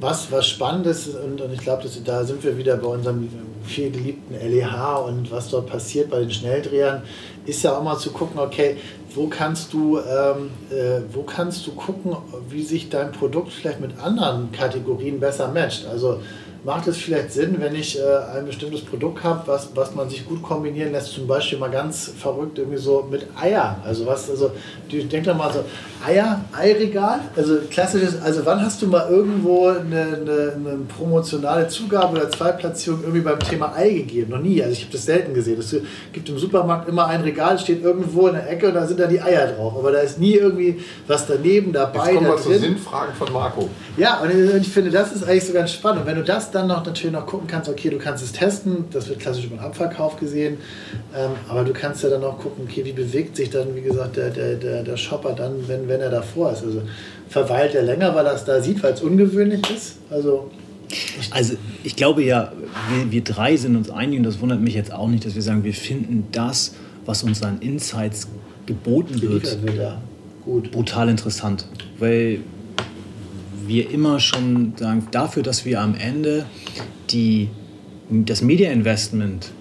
Was, 0.00 0.30
was 0.30 0.46
spannend 0.46 0.86
ist, 0.86 1.08
und, 1.08 1.40
und 1.40 1.52
ich 1.52 1.60
glaube, 1.60 1.82
da 2.04 2.24
sind 2.24 2.44
wir 2.44 2.56
wieder 2.56 2.76
bei 2.76 2.86
unserem 2.86 3.28
viel 3.64 3.90
geliebten 3.90 4.34
LEH 4.34 5.04
und 5.06 5.30
was 5.30 5.50
dort 5.50 5.68
passiert 5.68 6.10
bei 6.10 6.20
den 6.20 6.30
Schnelldrehern, 6.30 7.02
ist 7.44 7.62
ja 7.62 7.76
auch 7.76 7.82
mal 7.82 7.98
zu 7.98 8.10
gucken, 8.10 8.38
okay, 8.38 8.76
wo 9.14 9.26
kannst 9.26 9.72
du, 9.72 9.98
ähm, 9.98 10.50
äh, 10.70 11.00
wo 11.12 11.22
kannst 11.22 11.66
du 11.66 11.72
gucken, 11.72 12.16
wie 12.48 12.62
sich 12.62 12.88
dein 12.88 13.12
Produkt 13.12 13.52
vielleicht 13.52 13.80
mit 13.80 13.98
anderen 14.00 14.52
Kategorien 14.52 15.18
besser 15.18 15.48
matcht. 15.48 15.86
Also 15.86 16.20
macht 16.64 16.88
es 16.88 16.96
vielleicht 16.96 17.32
Sinn, 17.32 17.56
wenn 17.58 17.74
ich 17.74 17.98
äh, 17.98 18.02
ein 18.36 18.46
bestimmtes 18.46 18.82
Produkt 18.82 19.22
habe, 19.22 19.42
was, 19.46 19.70
was 19.74 19.94
man 19.94 20.08
sich 20.08 20.26
gut 20.26 20.42
kombinieren 20.42 20.92
lässt, 20.92 21.12
zum 21.12 21.26
Beispiel 21.26 21.58
mal 21.58 21.70
ganz 21.70 22.10
verrückt 22.18 22.58
irgendwie 22.58 22.78
so 22.78 23.06
mit 23.10 23.26
Eiern. 23.40 23.76
Also 23.84 24.06
was, 24.06 24.28
also 24.28 24.50
denk 24.90 25.24
doch 25.24 25.36
mal 25.36 25.52
so, 25.52 25.64
Eier, 26.06 26.44
Eiregal, 26.56 27.20
also 27.36 27.58
klassisches, 27.70 28.20
also 28.22 28.44
wann 28.44 28.64
hast 28.64 28.80
du 28.82 28.86
mal 28.86 29.08
irgendwo 29.10 29.68
eine, 29.68 30.00
eine, 30.00 30.52
eine 30.54 30.78
promotionale 30.96 31.66
Zugabe 31.68 32.16
oder 32.16 32.30
Zweitplatzierung 32.30 33.00
irgendwie 33.00 33.20
beim 33.20 33.40
Thema 33.40 33.74
Ei 33.76 33.90
gegeben? 33.90 34.30
Noch 34.30 34.40
nie, 34.40 34.62
also 34.62 34.72
ich 34.72 34.82
habe 34.82 34.92
das 34.92 35.04
selten 35.04 35.34
gesehen. 35.34 35.58
Es 35.58 35.74
gibt 36.12 36.28
im 36.28 36.38
Supermarkt 36.38 36.88
immer 36.88 37.06
ein 37.06 37.22
Regal, 37.22 37.58
steht 37.58 37.82
irgendwo 37.82 38.28
in 38.28 38.34
der 38.34 38.48
Ecke 38.50 38.68
und 38.68 38.74
da 38.74 38.86
sind 38.86 39.00
da 39.00 39.06
die 39.06 39.20
Eier 39.20 39.48
drauf. 39.48 39.74
Aber 39.76 39.90
da 39.90 39.98
ist 39.98 40.20
nie 40.20 40.34
irgendwie 40.34 40.80
was 41.06 41.26
daneben, 41.26 41.72
dabei. 41.72 42.12
Jetzt 42.12 42.14
kommen 42.14 42.30
wir 42.30 42.36
zu 42.36 42.58
Sinnfragen 42.58 43.14
von 43.14 43.32
Marco. 43.32 43.68
Ja, 43.96 44.20
und 44.20 44.30
ich 44.30 44.68
finde, 44.68 44.90
das 44.90 45.12
ist 45.12 45.24
eigentlich 45.24 45.46
so 45.46 45.52
ganz 45.52 45.72
spannend. 45.72 46.02
Und 46.02 46.06
wenn 46.06 46.16
du 46.16 46.22
das 46.22 46.47
dann 46.50 46.66
noch 46.66 46.84
natürlich 46.84 47.12
noch 47.12 47.26
gucken 47.26 47.46
kannst, 47.46 47.68
okay, 47.68 47.90
du 47.90 47.98
kannst 47.98 48.22
es 48.24 48.32
testen, 48.32 48.84
das 48.90 49.08
wird 49.08 49.20
klassisch 49.20 49.44
über 49.44 49.56
den 49.56 49.64
Abverkauf 49.64 50.18
gesehen, 50.18 50.58
ähm, 51.16 51.30
aber 51.48 51.64
du 51.64 51.72
kannst 51.72 52.02
ja 52.02 52.10
dann 52.10 52.24
auch 52.24 52.38
gucken, 52.38 52.66
okay, 52.68 52.84
wie 52.84 52.92
bewegt 52.92 53.36
sich 53.36 53.50
dann, 53.50 53.74
wie 53.74 53.82
gesagt, 53.82 54.16
der, 54.16 54.30
der, 54.30 54.54
der, 54.54 54.82
der 54.82 54.96
Shopper 54.96 55.32
dann, 55.32 55.68
wenn, 55.68 55.88
wenn 55.88 56.00
er 56.00 56.10
davor 56.10 56.52
ist. 56.52 56.64
Also 56.64 56.82
verweilt 57.28 57.74
er 57.74 57.82
länger, 57.82 58.14
weil 58.14 58.26
er 58.26 58.34
es 58.34 58.44
da 58.44 58.60
sieht, 58.60 58.82
weil 58.82 58.94
es 58.94 59.02
ungewöhnlich 59.02 59.62
ist? 59.70 59.96
Also 60.10 60.50
also 61.30 61.54
ich 61.84 61.96
glaube 61.96 62.22
ja, 62.22 62.52
wir, 62.90 63.10
wir 63.10 63.24
drei 63.24 63.56
sind 63.56 63.76
uns 63.76 63.90
einig 63.90 64.18
und 64.18 64.24
das 64.24 64.40
wundert 64.40 64.60
mich 64.60 64.74
jetzt 64.74 64.92
auch 64.92 65.08
nicht, 65.08 65.24
dass 65.24 65.34
wir 65.34 65.42
sagen, 65.42 65.64
wir 65.64 65.74
finden 65.74 66.28
das, 66.32 66.74
was 67.04 67.22
uns 67.22 67.42
an 67.42 67.58
Insights 67.60 68.28
geboten 68.66 69.20
wird, 69.20 69.62
wird 69.62 69.76
ja. 69.76 70.00
brutal 70.44 71.08
interessant. 71.08 71.66
Weil 71.98 72.40
wir 73.68 73.90
immer 73.90 74.20
schon 74.20 74.72
sagen, 74.76 75.06
dafür, 75.10 75.42
dass 75.42 75.64
wir 75.64 75.80
am 75.80 75.94
Ende 75.94 76.46
die, 77.10 77.48
das 78.10 78.42
Media 78.42 78.70
Investment 78.70 79.52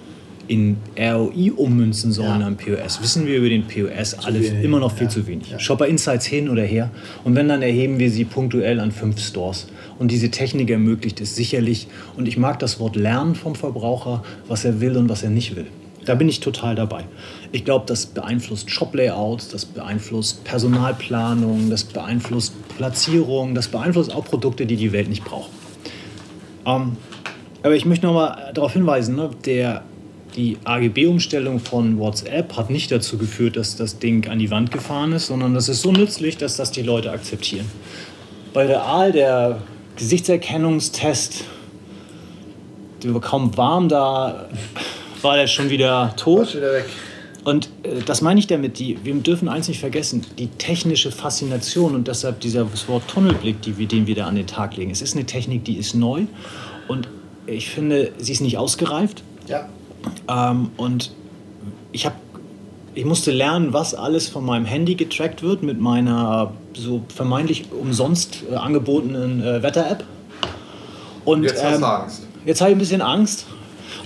in 0.48 0.78
ROI 0.98 1.52
ummünzen 1.52 2.12
sollen 2.12 2.40
ja. 2.40 2.48
am 2.48 2.56
POS, 2.56 3.02
wissen 3.02 3.26
wir 3.28 3.38
über 3.38 3.50
den 3.50 3.68
POS 3.68 4.14
alle 4.14 4.40
immer 4.40 4.80
noch 4.80 4.94
viel 4.94 5.08
ja. 5.08 5.10
zu 5.10 5.28
wenig. 5.28 5.52
Ja. 5.52 5.60
Shopper 5.60 5.88
Insights 5.88 6.26
hin 6.26 6.50
oder 6.50 6.64
her. 6.64 6.90
Und 7.24 7.36
wenn, 7.36 7.50
dann 7.50 7.62
erheben 7.62 8.00
wir 8.00 8.10
sie 8.10 8.24
punktuell 8.24 8.80
an 8.80 8.92
fünf 8.92 9.20
Stores. 9.20 9.68
Und 10.00 10.12
diese 10.12 10.30
Technik 10.32 10.70
ermöglicht 10.70 11.20
es 11.22 11.36
sicherlich. 11.36 11.88
Und 12.16 12.28
ich 12.28 12.38
mag 12.38 12.60
das 12.60 12.80
Wort 12.80 12.96
lernen 12.96 13.36
vom 13.36 13.56
Verbraucher, 13.56 14.24
was 14.48 14.64
er 14.64 14.80
will 14.80 14.96
und 14.96 15.10
was 15.10 15.24
er 15.24 15.30
nicht 15.30 15.56
will. 15.56 15.68
Da 16.08 16.16
bin 16.16 16.30
ich 16.30 16.40
total 16.40 16.74
dabei. 16.74 17.04
Ich 17.52 17.66
glaube, 17.66 17.86
das 17.86 18.06
beeinflusst 18.06 18.72
Shop-Layouts, 18.72 19.50
das 19.50 19.66
beeinflusst 19.66 20.46
Personalplanung, 20.46 21.70
das 21.70 21.84
beeinflusst 21.84 22.54
Platzierung, 22.78 23.54
das 23.54 23.68
beeinflusst 23.68 24.16
auch 24.16 24.24
Produkte, 24.24 24.66
die 24.66 24.78
die 24.78 24.94
Welt 24.94 25.10
nicht 25.10 25.26
braucht. 25.26 25.50
Ähm, 26.66 26.96
aber 27.62 27.76
ich 27.76 27.84
möchte 27.86 28.06
noch 28.06 28.14
mal 28.14 28.52
darauf 28.54 28.72
hinweisen, 28.72 29.18
ne, 29.18 29.30
der 29.46 29.84
die 30.38 30.58
AGB-Umstellung 30.64 31.60
von 31.60 32.00
WhatsApp 32.00 32.56
hat 32.56 32.70
nicht 32.70 32.90
dazu 32.90 33.18
geführt, 33.18 33.58
dass 33.58 33.76
das 33.76 34.00
Ding 34.00 34.30
an 34.30 34.40
die 34.40 34.50
Wand 34.50 34.72
gefahren 34.72 35.12
ist, 35.12 35.28
sondern 35.28 35.54
das 35.54 35.68
ist 35.68 35.82
so 35.82 35.92
nützlich, 35.92 36.38
dass 36.38 36.56
das 36.56 36.72
die 36.72 36.84
Leute 36.84 37.12
akzeptieren. 37.12 37.70
Bei 38.54 38.66
der 38.66 38.84
Aal, 38.84 39.12
der 39.12 39.62
Gesichtserkennungstest, 39.98 41.44
der 43.04 43.14
war 43.14 43.20
kaum 43.20 43.58
warm, 43.58 43.90
da 43.90 44.48
war 45.22 45.36
der 45.36 45.48
schon 45.48 45.70
wieder 45.70 46.14
tot. 46.16 46.56
Wieder 46.56 46.74
weg. 46.74 46.86
Und 47.44 47.70
äh, 47.84 48.02
das 48.06 48.22
meine 48.22 48.40
ich 48.40 48.48
damit, 48.48 48.78
die, 48.78 49.00
wir 49.04 49.14
dürfen 49.16 49.48
eins 49.48 49.68
nicht 49.68 49.80
vergessen, 49.80 50.26
die 50.38 50.48
technische 50.48 51.12
Faszination 51.12 51.96
und 51.96 52.08
deshalb 52.08 52.42
dieser 52.42 52.68
Wort 52.88 53.08
Tunnelblick, 53.08 53.62
die 53.62 53.78
wir, 53.78 53.88
den 53.88 54.06
wir 54.06 54.16
da 54.16 54.28
an 54.28 54.36
den 54.36 54.48
Tag 54.48 54.76
legen. 54.76 54.92
Es 54.92 55.02
ist 55.02 55.16
eine 55.16 55.26
Technik, 55.26 55.64
die 55.64 55.78
ist 55.78 55.96
neu 55.96 56.24
und 56.88 57.08
ich 57.46 57.70
finde, 57.70 58.12
sie 58.18 58.34
ist 58.34 58.42
nicht 58.42 58.58
ausgereift. 58.58 59.24
Ja. 59.48 59.70
Ähm, 60.28 60.72
und 60.76 61.12
ich 61.94 62.06
habe 62.06 62.16
ich 62.98 63.06
musste 63.06 63.32
lernen, 63.32 63.74
was 63.74 63.94
alles 63.94 64.28
von 64.28 64.44
meinem 64.44 64.66
Handy 64.66 64.96
getrackt 64.96 65.44
wird 65.44 65.62
mit 65.62 65.80
meiner 65.80 66.52
so 66.74 67.04
vermeintlich 67.16 67.72
umsonst 67.72 68.44
äh, 68.52 68.56
angebotenen 68.56 69.42
äh, 69.42 69.62
Wetter-App. 69.62 70.04
Und 71.24 71.44
jetzt 71.44 71.64
hast 71.64 71.76
ähm, 71.76 71.82
du 71.82 71.88
Angst. 71.88 72.28
Jetzt 72.44 72.62
habe 72.62 72.72
ich 72.72 72.76
ein 72.76 72.80
bisschen 72.80 73.02
Angst. 73.02 73.46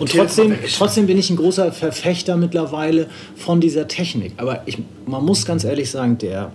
Und 0.01 0.11
trotzdem, 0.11 0.55
trotzdem 0.75 1.05
bin 1.05 1.19
ich 1.19 1.29
ein 1.29 1.35
großer 1.35 1.71
Verfechter 1.71 2.35
mittlerweile 2.35 3.07
von 3.35 3.61
dieser 3.61 3.87
Technik. 3.87 4.33
Aber 4.37 4.63
ich, 4.65 4.79
man 5.05 5.23
muss 5.23 5.45
ganz 5.45 5.63
ehrlich 5.63 5.91
sagen, 5.91 6.17
der, 6.17 6.51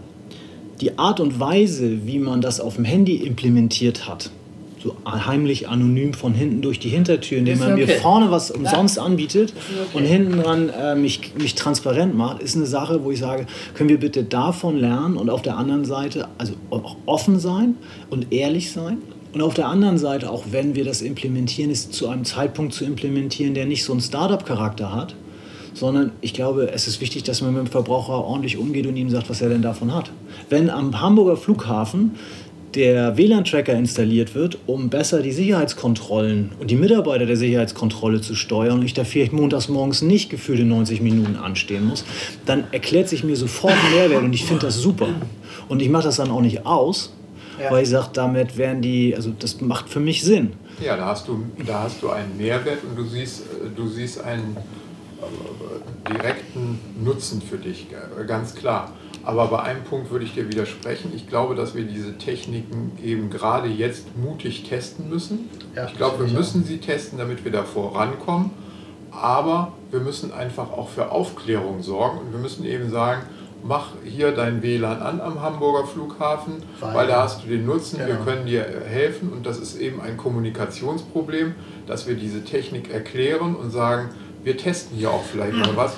die 0.80 0.98
Art 0.98 1.20
und 1.20 1.38
Weise, 1.38 2.06
wie 2.06 2.18
man 2.18 2.40
das 2.40 2.58
auf 2.58 2.74
dem 2.74 2.84
Handy 2.84 3.14
implementiert 3.16 4.08
hat, 4.08 4.30
so 4.82 4.96
heimlich 5.06 5.68
anonym 5.68 6.12
von 6.12 6.34
hinten 6.34 6.60
durch 6.60 6.80
die 6.80 6.88
Hintertür, 6.88 7.38
indem 7.38 7.60
man 7.60 7.74
okay. 7.74 7.86
mir 7.86 7.88
vorne 8.00 8.32
was 8.32 8.50
umsonst 8.50 8.98
anbietet 8.98 9.52
okay. 9.52 9.98
und 9.98 10.04
hinten 10.04 10.42
dran 10.42 10.68
äh, 10.68 10.96
mich, 10.96 11.32
mich 11.38 11.54
transparent 11.54 12.16
macht, 12.16 12.42
ist 12.42 12.56
eine 12.56 12.66
Sache, 12.66 13.04
wo 13.04 13.12
ich 13.12 13.20
sage, 13.20 13.46
können 13.74 13.88
wir 13.88 14.00
bitte 14.00 14.24
davon 14.24 14.76
lernen 14.76 15.16
und 15.16 15.30
auf 15.30 15.42
der 15.42 15.56
anderen 15.56 15.84
Seite 15.84 16.26
also 16.36 16.54
auch 16.70 16.96
offen 17.06 17.38
sein 17.38 17.76
und 18.10 18.32
ehrlich 18.32 18.72
sein. 18.72 18.98
Und 19.32 19.42
auf 19.42 19.54
der 19.54 19.68
anderen 19.68 19.98
Seite, 19.98 20.30
auch 20.30 20.44
wenn 20.50 20.74
wir 20.74 20.84
das 20.84 21.02
implementieren, 21.02 21.70
ist 21.70 21.92
zu 21.92 22.08
einem 22.08 22.24
Zeitpunkt 22.24 22.72
zu 22.72 22.84
implementieren, 22.84 23.54
der 23.54 23.66
nicht 23.66 23.84
so 23.84 23.92
einen 23.92 24.00
Startup-Charakter 24.00 24.94
hat, 24.94 25.14
sondern 25.74 26.12
ich 26.22 26.32
glaube, 26.32 26.70
es 26.72 26.88
ist 26.88 27.00
wichtig, 27.00 27.22
dass 27.24 27.42
man 27.42 27.52
mit 27.52 27.66
dem 27.66 27.70
Verbraucher 27.70 28.24
ordentlich 28.24 28.56
umgeht 28.56 28.86
und 28.86 28.96
ihm 28.96 29.10
sagt, 29.10 29.28
was 29.28 29.42
er 29.42 29.50
denn 29.50 29.62
davon 29.62 29.94
hat. 29.94 30.10
Wenn 30.48 30.70
am 30.70 31.00
Hamburger 31.00 31.36
Flughafen 31.36 32.12
der 32.74 33.16
WLAN-Tracker 33.16 33.72
installiert 33.72 34.34
wird, 34.34 34.58
um 34.66 34.90
besser 34.90 35.22
die 35.22 35.32
Sicherheitskontrollen 35.32 36.52
und 36.60 36.70
die 36.70 36.76
Mitarbeiter 36.76 37.24
der 37.24 37.36
Sicherheitskontrolle 37.36 38.20
zu 38.20 38.34
steuern 38.34 38.80
und 38.80 38.84
ich 38.84 38.92
da 38.92 39.04
vielleicht 39.04 39.32
montags 39.32 39.68
morgens 39.68 40.02
nicht 40.02 40.28
gefühlte 40.28 40.64
90 40.64 41.00
Minuten 41.00 41.36
anstehen 41.36 41.86
muss, 41.86 42.04
dann 42.44 42.64
erklärt 42.72 43.08
sich 43.08 43.24
mir 43.24 43.36
sofort 43.36 43.72
ein 43.72 43.94
Mehrwert 43.94 44.22
und 44.22 44.34
ich 44.34 44.44
finde 44.44 44.66
das 44.66 44.76
super. 44.76 45.08
Und 45.68 45.80
ich 45.80 45.88
mache 45.88 46.04
das 46.04 46.16
dann 46.16 46.30
auch 46.30 46.42
nicht 46.42 46.66
aus, 46.66 47.15
ja. 47.60 47.70
weil 47.70 47.82
ich 47.82 47.90
sage, 47.90 48.08
damit 48.12 48.56
werden 48.56 48.82
die, 48.82 49.14
also 49.14 49.32
das 49.38 49.60
macht 49.60 49.88
für 49.88 50.00
mich 50.00 50.22
Sinn. 50.22 50.52
Ja, 50.80 50.96
da 50.96 51.06
hast 51.06 51.28
du, 51.28 51.44
da 51.66 51.84
hast 51.84 52.02
du 52.02 52.10
einen 52.10 52.36
Mehrwert 52.36 52.78
und 52.84 52.96
du 52.96 53.04
siehst, 53.04 53.44
du 53.74 53.88
siehst 53.88 54.22
einen 54.22 54.56
äh, 54.56 56.12
direkten 56.12 56.78
Nutzen 57.02 57.40
für 57.40 57.56
dich, 57.56 57.86
ganz 58.26 58.54
klar. 58.54 58.92
Aber 59.26 59.48
bei 59.48 59.60
einem 59.60 59.82
Punkt 59.82 60.12
würde 60.12 60.24
ich 60.24 60.34
dir 60.34 60.48
widersprechen. 60.48 61.10
Ich 61.12 61.28
glaube, 61.28 61.56
dass 61.56 61.74
wir 61.74 61.82
diese 61.82 62.16
Techniken 62.16 62.92
eben 63.02 63.28
gerade 63.28 63.66
jetzt 63.66 64.16
mutig 64.16 64.68
testen 64.68 65.10
müssen. 65.10 65.50
Ja, 65.74 65.86
ich 65.86 65.96
glaube, 65.96 66.24
wir 66.24 66.32
müssen 66.32 66.64
sie 66.64 66.78
testen, 66.78 67.18
damit 67.18 67.44
wir 67.44 67.50
da 67.50 67.64
vorankommen. 67.64 68.50
Aber 69.10 69.72
wir 69.90 69.98
müssen 69.98 70.32
einfach 70.32 70.70
auch 70.70 70.88
für 70.88 71.10
Aufklärung 71.10 71.82
sorgen 71.82 72.18
und 72.18 72.32
wir 72.32 72.38
müssen 72.38 72.64
eben 72.64 72.88
sagen, 72.88 73.22
mach 73.62 73.92
hier 74.04 74.32
dein 74.32 74.62
WLAN 74.62 75.00
an 75.00 75.20
am 75.20 75.42
Hamburger 75.42 75.86
Flughafen, 75.86 76.62
weil, 76.80 76.94
weil 76.94 77.06
da 77.06 77.24
hast 77.24 77.44
du 77.44 77.48
den 77.48 77.66
Nutzen, 77.66 77.98
genau. 77.98 78.10
wir 78.10 78.16
können 78.16 78.46
dir 78.46 78.64
helfen 78.86 79.32
und 79.32 79.46
das 79.46 79.58
ist 79.58 79.78
eben 79.78 80.00
ein 80.00 80.16
Kommunikationsproblem, 80.16 81.54
dass 81.86 82.06
wir 82.06 82.14
diese 82.14 82.44
Technik 82.44 82.92
erklären 82.92 83.54
und 83.54 83.70
sagen, 83.70 84.10
wir 84.44 84.56
testen 84.56 84.96
hier 84.96 85.10
auch 85.10 85.24
vielleicht 85.24 85.56
mal 85.56 85.74
was. 85.74 85.96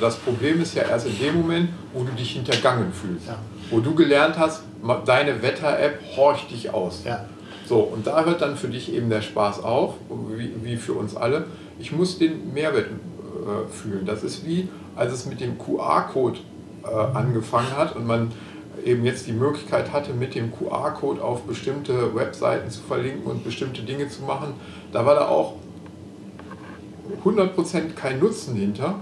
Das 0.00 0.16
Problem 0.16 0.62
ist 0.62 0.76
ja 0.76 0.84
erst 0.84 1.06
in 1.06 1.18
dem 1.18 1.34
Moment, 1.40 1.70
wo 1.92 2.04
du 2.04 2.12
dich 2.12 2.30
hintergangen 2.30 2.92
fühlst. 2.92 3.26
Ja. 3.26 3.38
Wo 3.70 3.80
du 3.80 3.94
gelernt 3.94 4.38
hast, 4.38 4.62
deine 5.04 5.42
Wetter-App 5.42 5.98
horcht 6.16 6.52
dich 6.52 6.72
aus. 6.72 7.02
Ja. 7.04 7.24
So, 7.66 7.80
und 7.80 8.06
da 8.06 8.24
hört 8.24 8.40
dann 8.40 8.56
für 8.56 8.68
dich 8.68 8.94
eben 8.94 9.10
der 9.10 9.20
Spaß 9.20 9.64
auf, 9.64 9.94
wie, 10.36 10.52
wie 10.62 10.76
für 10.76 10.92
uns 10.92 11.16
alle. 11.16 11.46
Ich 11.80 11.90
muss 11.90 12.18
den 12.18 12.54
Mehrwert 12.54 12.86
äh, 12.86 13.68
fühlen. 13.70 14.06
Das 14.06 14.22
ist 14.22 14.46
wie, 14.46 14.68
als 14.94 15.12
es 15.12 15.26
mit 15.26 15.40
dem 15.40 15.58
QR-Code 15.58 16.38
angefangen 16.82 17.76
hat 17.76 17.96
und 17.96 18.06
man 18.06 18.32
eben 18.84 19.04
jetzt 19.04 19.26
die 19.26 19.32
Möglichkeit 19.32 19.92
hatte, 19.92 20.12
mit 20.12 20.34
dem 20.34 20.52
QR-Code 20.52 21.22
auf 21.22 21.42
bestimmte 21.42 22.14
Webseiten 22.14 22.70
zu 22.70 22.80
verlinken 22.80 23.24
und 23.24 23.44
bestimmte 23.44 23.82
Dinge 23.82 24.08
zu 24.08 24.22
machen. 24.22 24.54
Da 24.92 25.04
war 25.04 25.14
da 25.14 25.28
auch 25.28 25.54
100% 27.24 27.94
kein 27.94 28.20
Nutzen 28.20 28.54
hinter. 28.54 28.96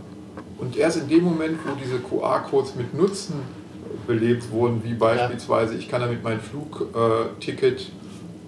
Und 0.58 0.76
erst 0.76 0.98
in 0.98 1.08
dem 1.08 1.24
Moment, 1.24 1.58
wo 1.64 1.74
diese 1.74 1.98
QR-Codes 1.98 2.76
mit 2.76 2.94
Nutzen 2.94 3.34
belebt 4.06 4.50
wurden, 4.50 4.82
wie 4.84 4.94
beispielsweise 4.94 5.74
ich 5.74 5.88
kann 5.88 6.00
damit 6.00 6.22
mein 6.22 6.40
Flugticket 6.40 7.90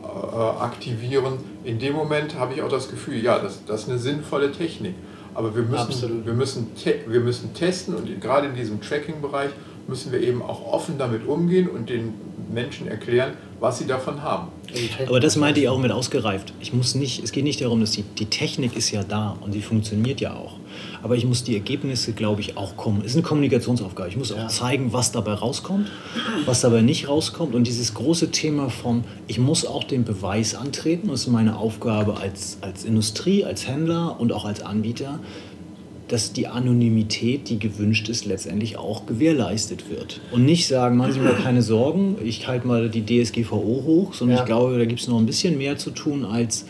äh, 0.03 0.07
aktivieren, 0.07 1.35
in 1.65 1.79
dem 1.79 1.95
Moment 1.95 2.39
habe 2.39 2.55
ich 2.55 2.63
auch 2.63 2.69
das 2.69 2.89
Gefühl, 2.89 3.23
ja, 3.23 3.39
das, 3.39 3.65
das 3.67 3.83
ist 3.83 3.91
eine 3.91 3.99
sinnvolle 3.99 4.53
Technik. 4.53 4.95
Aber 5.38 5.54
wir 5.54 5.62
müssen, 5.62 6.26
wir 6.26 6.33
müssen, 6.33 6.66
wir 7.07 7.21
müssen 7.21 7.54
testen 7.54 7.95
und 7.95 8.21
gerade 8.21 8.49
in 8.49 8.57
diesem 8.57 8.80
Tracking-Bereich 8.80 9.50
müssen 9.87 10.11
wir 10.11 10.21
eben 10.21 10.42
auch 10.42 10.66
offen 10.73 10.99
damit 10.99 11.28
umgehen 11.28 11.68
und 11.68 11.88
den 11.88 12.14
Menschen 12.52 12.88
erklären, 12.88 13.35
was 13.61 13.78
sie 13.78 13.87
davon 13.87 14.25
haben. 14.25 14.49
Aber 15.07 15.21
das 15.21 15.37
meinte 15.37 15.61
ich 15.61 15.69
auch 15.69 15.79
mit 15.79 15.93
ausgereift. 15.93 16.53
Ich 16.61 16.73
muss 16.73 16.95
nicht, 16.95 17.23
es 17.23 17.33
geht 17.33 17.45
nicht 17.45 17.61
darum, 17.61 17.81
dass 17.81 17.93
die, 17.93 18.03
die 18.03 18.27
Technik 18.27 18.77
ist 18.77 18.91
ja 18.91 19.03
da 19.03 19.37
und 19.41 19.53
sie 19.53 19.63
funktioniert 19.63 20.21
ja 20.21 20.35
auch. 20.35 20.55
Aber 21.03 21.17
ich 21.17 21.25
muss 21.25 21.45
die 21.45 21.55
Ergebnisse, 21.55 22.13
glaube 22.13 22.41
ich, 22.41 22.57
auch 22.57 22.77
kommen. 22.77 23.01
Es 23.01 23.13
ist 23.13 23.17
eine 23.17 23.23
Kommunikationsaufgabe. 23.23 24.09
Ich 24.09 24.17
muss 24.17 24.33
auch 24.33 24.49
zeigen, 24.49 24.93
was 24.93 25.13
dabei 25.13 25.35
rauskommt, 25.35 25.91
was 26.45 26.61
dabei 26.61 26.83
nicht 26.83 27.09
rauskommt. 27.09 27.55
Und 27.55 27.67
dieses 27.67 27.95
große 27.95 28.31
Thema 28.31 28.69
von, 28.69 29.05
ich 29.27 29.39
muss 29.39 29.65
auch 29.65 29.85
den 29.85 30.05
Beweis 30.05 30.55
antreten, 30.55 31.09
das 31.09 31.23
ist 31.23 31.29
meine 31.29 31.57
Aufgabe 31.57 32.19
als, 32.19 32.59
als 32.61 32.85
Industrie, 32.85 33.45
als 33.45 33.67
Händler 33.67 34.21
und 34.21 34.33
auch 34.33 34.45
als 34.45 34.63
Anbieter, 34.63 35.21
dass 36.09 36.33
die 36.33 36.47
Anonymität, 36.47 37.49
die 37.50 37.59
gewünscht 37.59 38.09
ist, 38.09 38.25
letztendlich 38.25 38.79
auch 38.79 39.07
gewährleistet 39.07 39.91
wird. 39.91 40.21
Und 40.33 40.45
nicht 40.45 40.67
sagen, 40.67 40.97
machen 40.97 41.12
Sie 41.12 41.21
mir 41.21 41.31
keine 41.43 41.62
Sorgen, 41.62 42.17
ich 42.25 42.49
halte 42.49 42.67
mal 42.67 42.88
die 42.88 43.05
DSGVO 43.05 43.83
hoch, 43.85 44.15
sondern 44.15 44.38
ja. 44.38 44.43
ich 44.43 44.47
glaube, 44.47 44.79
da 44.79 44.85
gibt 44.85 45.00
es 45.00 45.09
noch 45.09 45.19
ein 45.19 45.27
bisschen 45.27 45.59
mehr 45.59 45.77
zu 45.77 45.91
tun, 45.91 46.25
als 46.25 46.67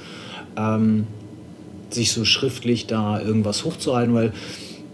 ähm, 0.56 1.06
sich 1.90 2.12
so 2.12 2.24
schriftlich 2.24 2.86
da 2.86 3.20
irgendwas 3.20 3.64
hochzuhalten, 3.64 4.14
weil 4.14 4.32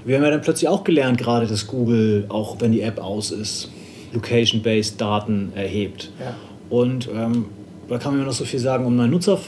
wir 0.05 0.17
haben 0.17 0.25
ja 0.25 0.31
dann 0.31 0.43
plötzlich 0.43 0.69
auch 0.69 0.85
gelernt, 0.85 1.19
gerade 1.19 1.47
dass 1.47 1.67
Google, 1.67 2.27
auch 2.29 2.61
wenn 2.61 2.73
die 2.73 2.83
App 2.83 2.99
aus 2.99 3.31
ist, 3.31 3.71
Location-based 4.13 5.01
Daten 5.01 5.53
erhebt. 5.55 6.13
Ja. 6.21 6.37
Und 6.69 7.09
ähm, 7.13 7.47
da 7.89 7.99
kann 7.99 8.13
man 8.13 8.21
mir 8.21 8.27
noch 8.27 8.35
so 8.35 8.45
viel 8.45 8.61
sagen, 8.61 8.85
um 8.85 8.99
einen 8.99 9.11
Nutzer 9.11 9.39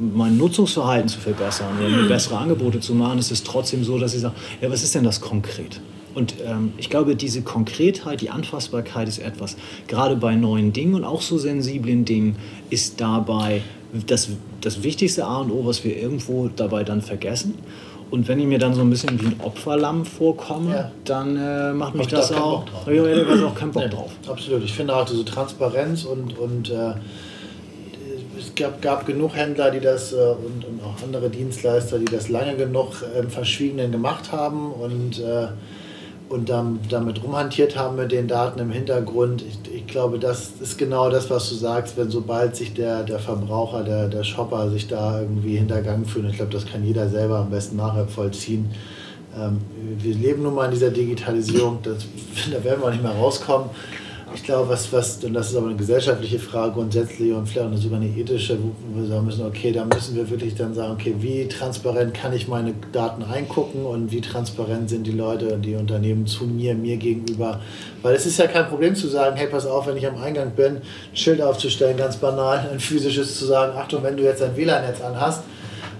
mein 0.00 0.38
Nutzungsverhalten 0.38 1.08
zu 1.08 1.20
verbessern 1.20 1.78
oder 1.78 1.88
mir 1.88 2.08
bessere 2.08 2.38
Angebote 2.38 2.80
zu 2.80 2.94
machen, 2.94 3.18
ist 3.18 3.30
es 3.30 3.42
trotzdem 3.42 3.84
so, 3.84 3.98
dass 3.98 4.14
ich 4.14 4.20
sage, 4.20 4.34
ja, 4.60 4.70
was 4.70 4.82
ist 4.82 4.94
denn 4.94 5.04
das 5.04 5.20
konkret? 5.20 5.80
Und 6.14 6.34
ähm, 6.44 6.72
ich 6.76 6.90
glaube, 6.90 7.14
diese 7.14 7.42
Konkretheit, 7.42 8.20
die 8.20 8.30
Anfassbarkeit 8.30 9.06
ist 9.06 9.18
etwas, 9.18 9.56
gerade 9.86 10.16
bei 10.16 10.34
neuen 10.34 10.72
Dingen 10.72 10.94
und 10.94 11.04
auch 11.04 11.22
so 11.22 11.38
sensiblen 11.38 12.04
Dingen, 12.04 12.36
ist 12.68 13.00
dabei 13.00 13.62
das, 14.06 14.28
das 14.60 14.82
wichtigste 14.82 15.24
A 15.24 15.38
und 15.38 15.50
O, 15.50 15.64
was 15.66 15.84
wir 15.84 15.96
irgendwo 15.96 16.48
dabei 16.48 16.82
dann 16.82 17.02
vergessen. 17.02 17.54
Und 18.10 18.26
wenn 18.26 18.40
ich 18.40 18.46
mir 18.46 18.58
dann 18.58 18.74
so 18.74 18.80
ein 18.80 18.90
bisschen 18.90 19.20
wie 19.20 19.26
ein 19.26 19.40
Opferlamm 19.40 20.04
vorkomme, 20.04 20.70
ja. 20.74 20.90
dann 21.04 21.36
äh, 21.36 21.72
macht 21.72 21.94
mich 21.94 22.08
das 22.08 22.32
auch, 22.32 22.64
habe 22.84 22.94
ich 22.94 23.44
auch 23.44 23.54
keinen 23.54 23.70
Bock 23.70 23.84
nee, 23.84 23.88
drauf. 23.88 24.10
Absolut. 24.28 24.64
Ich 24.64 24.72
finde 24.72 24.96
auch 24.96 25.04
diese 25.04 25.24
Transparenz 25.24 26.04
und, 26.04 26.36
und 26.36 26.70
äh, 26.70 26.94
gab, 28.60 28.82
gab 28.82 29.06
genug 29.06 29.34
Händler, 29.34 29.70
die 29.70 29.80
das 29.80 30.12
äh, 30.12 30.16
und, 30.16 30.64
und, 30.64 30.80
auch 30.84 31.02
andere 31.02 31.30
Dienstleister, 31.30 31.98
die 31.98 32.04
das 32.04 32.28
lange 32.28 32.56
genug 32.56 33.02
im 33.18 33.24
ähm, 33.24 33.30
Verschwiegenen 33.30 33.90
gemacht 33.90 34.30
haben 34.32 34.72
und, 34.72 35.18
äh, 35.18 35.48
und 36.28 36.48
dann, 36.48 36.78
damit 36.88 37.24
rumhantiert 37.24 37.76
haben 37.76 37.96
mit 37.96 38.12
den 38.12 38.28
Daten 38.28 38.60
im 38.60 38.70
Hintergrund. 38.70 39.42
Ich, 39.42 39.74
ich, 39.74 39.86
glaube, 39.86 40.18
das 40.18 40.52
ist 40.60 40.78
genau 40.78 41.10
das, 41.10 41.28
was 41.30 41.48
du 41.48 41.56
sagst, 41.56 41.96
wenn 41.96 42.10
sobald 42.10 42.54
sich 42.54 42.74
der, 42.74 43.02
der 43.02 43.18
Verbraucher, 43.18 43.82
der, 43.82 44.08
der 44.08 44.22
Shopper 44.22 44.70
sich 44.70 44.86
da 44.86 45.20
irgendwie 45.20 45.56
hintergangen 45.56 46.06
fühlt. 46.06 46.30
Ich 46.30 46.36
glaube, 46.36 46.52
das 46.52 46.66
kann 46.66 46.84
jeder 46.84 47.08
selber 47.08 47.38
am 47.38 47.50
besten 47.50 47.76
nachvollziehen. 47.76 48.70
Ähm, 49.36 49.60
wir 49.98 50.14
leben 50.14 50.42
nun 50.42 50.54
mal 50.54 50.66
in 50.66 50.72
dieser 50.72 50.90
Digitalisierung, 50.90 51.78
das, 51.82 52.06
da 52.52 52.62
werden 52.62 52.82
wir 52.82 52.90
nicht 52.90 53.02
mehr 53.02 53.12
rauskommen. 53.12 53.70
Ich 54.32 54.44
glaube, 54.44 54.68
was, 54.68 54.92
was, 54.92 55.22
und 55.24 55.34
das 55.34 55.50
ist 55.50 55.56
aber 55.56 55.66
eine 55.66 55.76
gesellschaftliche 55.76 56.38
Frage 56.38 56.74
grundsätzlich 56.74 57.32
und 57.32 57.48
vielleicht 57.48 57.72
auch 57.72 57.76
sogar 57.76 58.00
eine 58.00 58.08
ethische, 58.08 58.58
wo 58.60 59.00
wir 59.00 59.08
sagen 59.08 59.26
müssen, 59.26 59.44
okay, 59.44 59.72
da 59.72 59.84
müssen 59.84 60.14
wir 60.14 60.30
wirklich 60.30 60.54
dann 60.54 60.72
sagen, 60.72 60.92
okay, 60.92 61.16
wie 61.18 61.48
transparent 61.48 62.14
kann 62.14 62.32
ich 62.32 62.46
meine 62.46 62.74
Daten 62.92 63.22
reingucken 63.22 63.84
und 63.84 64.12
wie 64.12 64.20
transparent 64.20 64.88
sind 64.88 65.04
die 65.06 65.12
Leute 65.12 65.54
und 65.54 65.62
die 65.62 65.74
Unternehmen 65.74 66.26
zu 66.26 66.44
mir, 66.44 66.76
mir 66.76 66.96
gegenüber. 66.96 67.60
Weil 68.02 68.14
es 68.14 68.24
ist 68.24 68.38
ja 68.38 68.46
kein 68.46 68.68
Problem 68.68 68.94
zu 68.94 69.08
sagen, 69.08 69.36
hey, 69.36 69.48
pass 69.48 69.66
auf, 69.66 69.88
wenn 69.88 69.96
ich 69.96 70.06
am 70.06 70.16
Eingang 70.16 70.52
bin, 70.52 70.76
ein 70.76 70.82
Schild 71.12 71.42
aufzustellen, 71.42 71.96
ganz 71.96 72.16
banal, 72.16 72.68
ein 72.72 72.78
physisches 72.78 73.36
zu 73.36 73.46
sagen, 73.46 73.76
Achtung, 73.76 74.04
wenn 74.04 74.16
du 74.16 74.22
jetzt 74.22 74.42
ein 74.42 74.56
WLAN-Netz 74.56 75.00
anhast, 75.00 75.42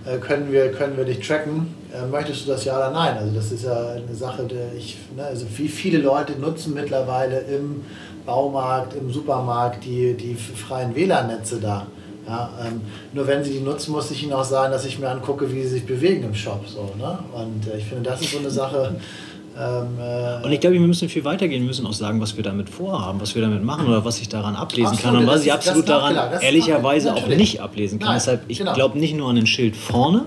äh, 0.07 0.19
können 0.19 0.51
wir, 0.51 0.73
können 0.73 0.97
wir 0.97 1.05
dich 1.05 1.27
tracken. 1.27 1.75
Äh, 1.93 2.07
möchtest 2.07 2.47
du 2.47 2.53
das 2.53 2.65
ja 2.65 2.77
oder 2.77 2.91
nein? 2.91 3.19
Also 3.19 3.35
das 3.35 3.53
ist 3.53 3.65
ja 3.65 3.91
eine 3.91 4.15
Sache, 4.15 4.45
der 4.45 4.73
ich, 4.77 4.97
ne, 5.17 5.25
also 5.25 5.47
wie 5.57 5.69
viele 5.69 5.99
Leute 5.99 6.39
nutzen 6.41 6.75
mittlerweile 6.75 7.41
im 7.41 7.83
Baumarkt, 8.25 8.95
im 8.95 9.13
Supermarkt 9.13 9.85
die, 9.85 10.15
die 10.15 10.35
freien 10.35 10.95
WLAN-Netze 10.95 11.61
da. 11.61 11.87
Ja, 12.27 12.51
ähm, 12.65 12.83
nur 13.13 13.27
wenn 13.27 13.43
sie 13.43 13.53
die 13.53 13.61
nutzen, 13.61 13.93
muss 13.93 14.11
ich 14.11 14.23
ihnen 14.23 14.33
auch 14.33 14.45
sagen, 14.45 14.73
dass 14.73 14.85
ich 14.85 14.99
mir 14.99 15.09
angucke, 15.09 15.51
wie 15.53 15.63
sie 15.63 15.69
sich 15.69 15.87
bewegen 15.87 16.25
im 16.25 16.35
Shop. 16.35 16.63
So, 16.67 16.91
ne? 16.99 17.19
Und 17.33 17.67
äh, 17.67 17.79
ich 17.79 17.85
finde, 17.87 18.11
das 18.11 18.21
ist 18.21 18.33
so 18.33 18.39
eine 18.39 18.51
Sache. 18.51 18.95
Ähm, 19.59 19.99
äh, 19.99 20.45
und 20.45 20.53
ich 20.53 20.61
glaube, 20.61 20.75
wir 20.75 20.81
müssen 20.81 21.09
viel 21.09 21.25
weitergehen. 21.25 21.63
Wir 21.63 21.67
müssen 21.67 21.87
auch 21.87 21.93
sagen, 21.93 22.21
was 22.21 22.37
wir 22.37 22.45
damit 22.45 22.69
vorhaben, 22.69 23.21
was 23.21 23.35
wir 23.35 23.43
damit 23.43 23.65
machen 23.65 23.89
oder 23.89 24.05
was 24.05 24.21
ich 24.21 24.29
daran 24.29 24.55
ablesen 24.55 24.97
so, 24.97 25.03
kann 25.03 25.17
und 25.17 25.27
was 25.27 25.45
ich 25.45 25.53
absolut 25.53 25.89
daran 25.89 26.17
ehrlicherweise 26.41 27.15
auch 27.15 27.27
nicht 27.27 27.61
ablesen 27.61 27.99
kann. 27.99 28.09
Nein, 28.09 28.17
Deshalb, 28.19 28.43
ich 28.47 28.59
genau. 28.59 28.75
glaube 28.75 28.99
nicht 28.99 29.17
nur 29.17 29.29
an 29.29 29.37
ein 29.37 29.47
Schild 29.47 29.77
vorne, 29.77 30.27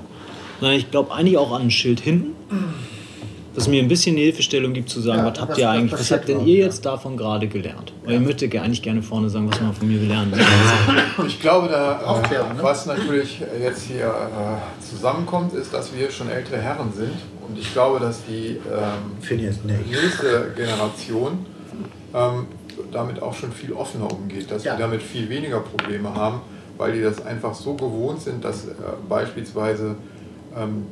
sondern 0.60 0.78
ich 0.78 0.92
glaube 0.92 1.14
eigentlich 1.14 1.38
auch 1.38 1.54
an 1.54 1.64
ein 1.64 1.72
Schild 1.72 2.02
hinten 2.02 2.36
dass 3.56 3.68
mir 3.68 3.82
ein 3.82 3.88
bisschen 3.88 4.16
eine 4.16 4.26
Hilfestellung 4.26 4.74
gibt, 4.74 4.90
zu 4.90 5.00
sagen, 5.00 5.20
ja, 5.20 5.32
was 5.32 5.40
habt 5.40 5.58
ihr 5.58 5.70
eigentlich, 5.70 6.00
was 6.00 6.12
habt 6.12 6.28
denn 6.28 6.46
ihr 6.46 6.66
jetzt 6.66 6.86
davon 6.86 7.16
gerade 7.18 7.48
gelernt? 7.48 7.94
Weil 8.04 8.16
ja. 8.16 8.20
ich 8.20 8.26
möchte 8.26 8.46
eigentlich 8.62 8.82
gerne 8.82 9.04
vorne 9.04 9.30
sagen, 9.30 9.50
was 9.52 9.62
man 9.62 9.74
von 9.74 9.88
mir 9.88 10.00
lernen 10.00 10.34
Ich 11.28 11.40
glaube, 11.40 11.68
da, 11.68 12.22
äh, 12.24 12.32
ne? 12.32 12.60
was 12.62 12.86
natürlich 12.86 13.42
jetzt 13.62 13.84
hier 13.84 14.08
äh, 14.08 14.84
zusammenkommt, 14.84 15.54
ist, 15.54 15.74
dass 15.74 15.96
wir 15.96 16.10
schon 16.10 16.30
ältere 16.30 16.58
Herren 16.58 16.92
sind. 16.94 17.14
Und 17.48 17.60
ich 17.60 17.72
glaube, 17.74 18.00
dass 18.00 18.26
die 18.26 18.58
ähm, 18.72 19.48
nächste 19.90 20.54
Generation 20.56 21.46
ähm, 22.14 22.48
damit 22.92 23.22
auch 23.22 23.34
schon 23.34 23.52
viel 23.52 23.74
offener 23.74 24.12
umgeht, 24.12 24.50
dass 24.50 24.64
ja. 24.64 24.74
wir 24.74 24.80
damit 24.80 25.02
viel 25.02 25.30
weniger 25.30 25.60
Probleme 25.60 26.14
haben, 26.16 26.42
weil 26.78 26.94
die 26.94 27.02
das 27.02 27.24
einfach 27.26 27.54
so 27.54 27.74
gewohnt 27.76 28.22
sind, 28.22 28.44
dass 28.44 28.66
äh, 28.66 28.72
beispielsweise 29.08 29.96
ähm, 30.56 30.86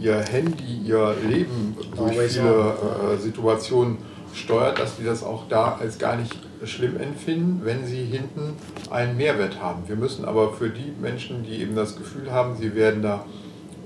ihr 0.00 0.18
Handy, 0.20 0.80
ihr 0.84 1.14
Leben 1.28 1.76
durch 1.96 2.32
viele 2.32 2.74
äh, 3.14 3.16
Situationen 3.18 3.98
steuert, 4.34 4.78
dass 4.78 4.96
die 4.96 5.04
das 5.04 5.22
auch 5.22 5.48
da 5.48 5.78
als 5.80 5.98
gar 5.98 6.16
nicht 6.16 6.36
schlimm 6.64 6.98
empfinden, 6.98 7.60
wenn 7.64 7.86
sie 7.86 8.04
hinten 8.04 8.54
einen 8.90 9.16
Mehrwert 9.16 9.60
haben. 9.60 9.82
Wir 9.86 9.96
müssen 9.96 10.24
aber 10.24 10.52
für 10.52 10.70
die 10.70 10.92
Menschen, 11.00 11.44
die 11.44 11.62
eben 11.62 11.74
das 11.74 11.96
Gefühl 11.96 12.30
haben, 12.30 12.56
sie 12.56 12.74
werden 12.74 13.02
da 13.02 13.24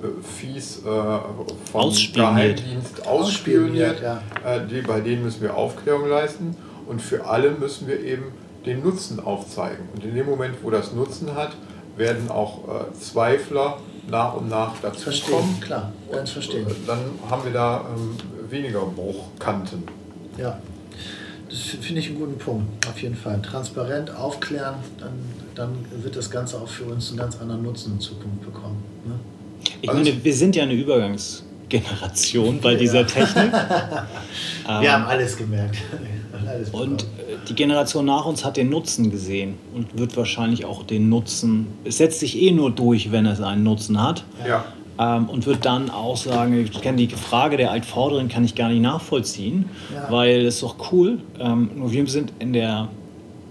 äh, 0.02 0.07
fies 0.23 0.78
äh, 0.78 0.90
vom 1.71 1.92
Geheimdienst 2.14 3.07
ausspioniert, 3.07 4.02
ja. 4.02 4.23
äh, 4.45 4.66
die, 4.66 4.83
bei 4.83 5.00
denen 5.00 5.23
müssen 5.23 5.42
wir 5.42 5.57
Aufklärung 5.57 6.09
leisten 6.09 6.57
und 6.87 7.00
für 7.00 7.26
alle 7.26 7.52
müssen 7.52 7.87
wir 7.87 8.00
eben 8.00 8.25
den 8.66 8.83
Nutzen 8.83 9.21
aufzeigen. 9.21 9.88
Und 9.95 10.04
in 10.04 10.14
dem 10.14 10.26
Moment, 10.26 10.57
wo 10.62 10.71
das 10.71 10.92
Nutzen 10.92 11.35
hat, 11.35 11.57
werden 11.97 12.31
auch 12.31 12.61
äh, 12.69 12.92
Zweifler 12.99 13.78
nach 14.09 14.35
und 14.35 14.49
nach 14.49 14.75
dazu 14.81 15.05
verstehen, 15.05 15.35
kommen. 15.35 15.61
klar, 15.61 15.93
ganz 16.11 16.31
verstehen. 16.31 16.67
Dann 16.87 17.01
haben 17.29 17.45
wir 17.45 17.53
da 17.53 17.85
ähm, 17.95 18.17
weniger 18.51 18.81
Bruchkanten. 18.81 19.85
Ja, 20.37 20.59
das 21.49 21.59
finde 21.61 22.01
ich 22.01 22.09
einen 22.09 22.19
guten 22.19 22.38
Punkt, 22.38 22.88
auf 22.88 23.01
jeden 23.03 23.15
Fall. 23.15 23.41
Transparent, 23.43 24.15
aufklären, 24.15 24.77
dann, 24.99 25.12
dann 25.55 26.03
wird 26.03 26.17
das 26.17 26.31
Ganze 26.31 26.59
auch 26.59 26.69
für 26.69 26.85
uns 26.85 27.11
einen 27.11 27.19
ganz 27.19 27.38
anderen 27.41 27.62
Nutzen 27.62 27.93
in 27.93 28.01
Zukunft 28.01 28.43
bekommen. 28.43 28.83
Ne? 29.05 29.21
Ich 29.83 29.88
also 29.88 30.03
meine, 30.03 30.25
wir 30.25 30.35
sind 30.35 30.57
ja 30.57 30.62
eine 30.62 30.73
Übergangsgeneration 30.73 32.61
bei 32.61 32.75
dieser 32.75 33.07
Technik. 33.07 33.53
wir 33.53 34.07
ähm, 34.67 34.91
haben 34.91 35.05
alles 35.05 35.37
gemerkt. 35.37 35.77
alles 36.47 36.71
und 36.71 37.05
die 37.48 37.55
Generation 37.55 38.05
nach 38.07 38.24
uns 38.24 38.44
hat 38.44 38.57
den 38.57 38.70
Nutzen 38.70 39.11
gesehen 39.11 39.55
und 39.74 39.98
wird 39.98 40.16
wahrscheinlich 40.16 40.64
auch 40.64 40.83
den 40.85 41.09
Nutzen, 41.09 41.66
es 41.85 41.98
setzt 41.98 42.20
sich 42.20 42.40
eh 42.40 42.50
nur 42.52 42.70
durch, 42.70 43.12
wenn 43.12 43.26
es 43.26 43.40
einen 43.40 43.62
Nutzen 43.62 44.02
hat. 44.02 44.24
Ja. 44.46 44.64
Ähm, 44.98 45.28
und 45.28 45.46
wird 45.46 45.64
dann 45.64 45.90
auch 45.90 46.16
sagen, 46.16 46.66
ich 46.70 46.81
kann 46.83 46.96
die 46.96 47.09
Frage 47.09 47.57
der 47.57 47.70
Altvorderen 47.70 48.28
kann 48.28 48.44
ich 48.44 48.55
gar 48.55 48.68
nicht 48.68 48.83
nachvollziehen, 48.83 49.70
ja. 49.92 50.11
weil 50.11 50.42
es 50.42 50.57
ist 50.57 50.62
doch 50.62 50.92
cool. 50.92 51.18
Ähm, 51.40 51.70
nur 51.76 51.92
wir 51.92 52.07
sind 52.09 52.33
in 52.38 52.52
der, 52.52 52.88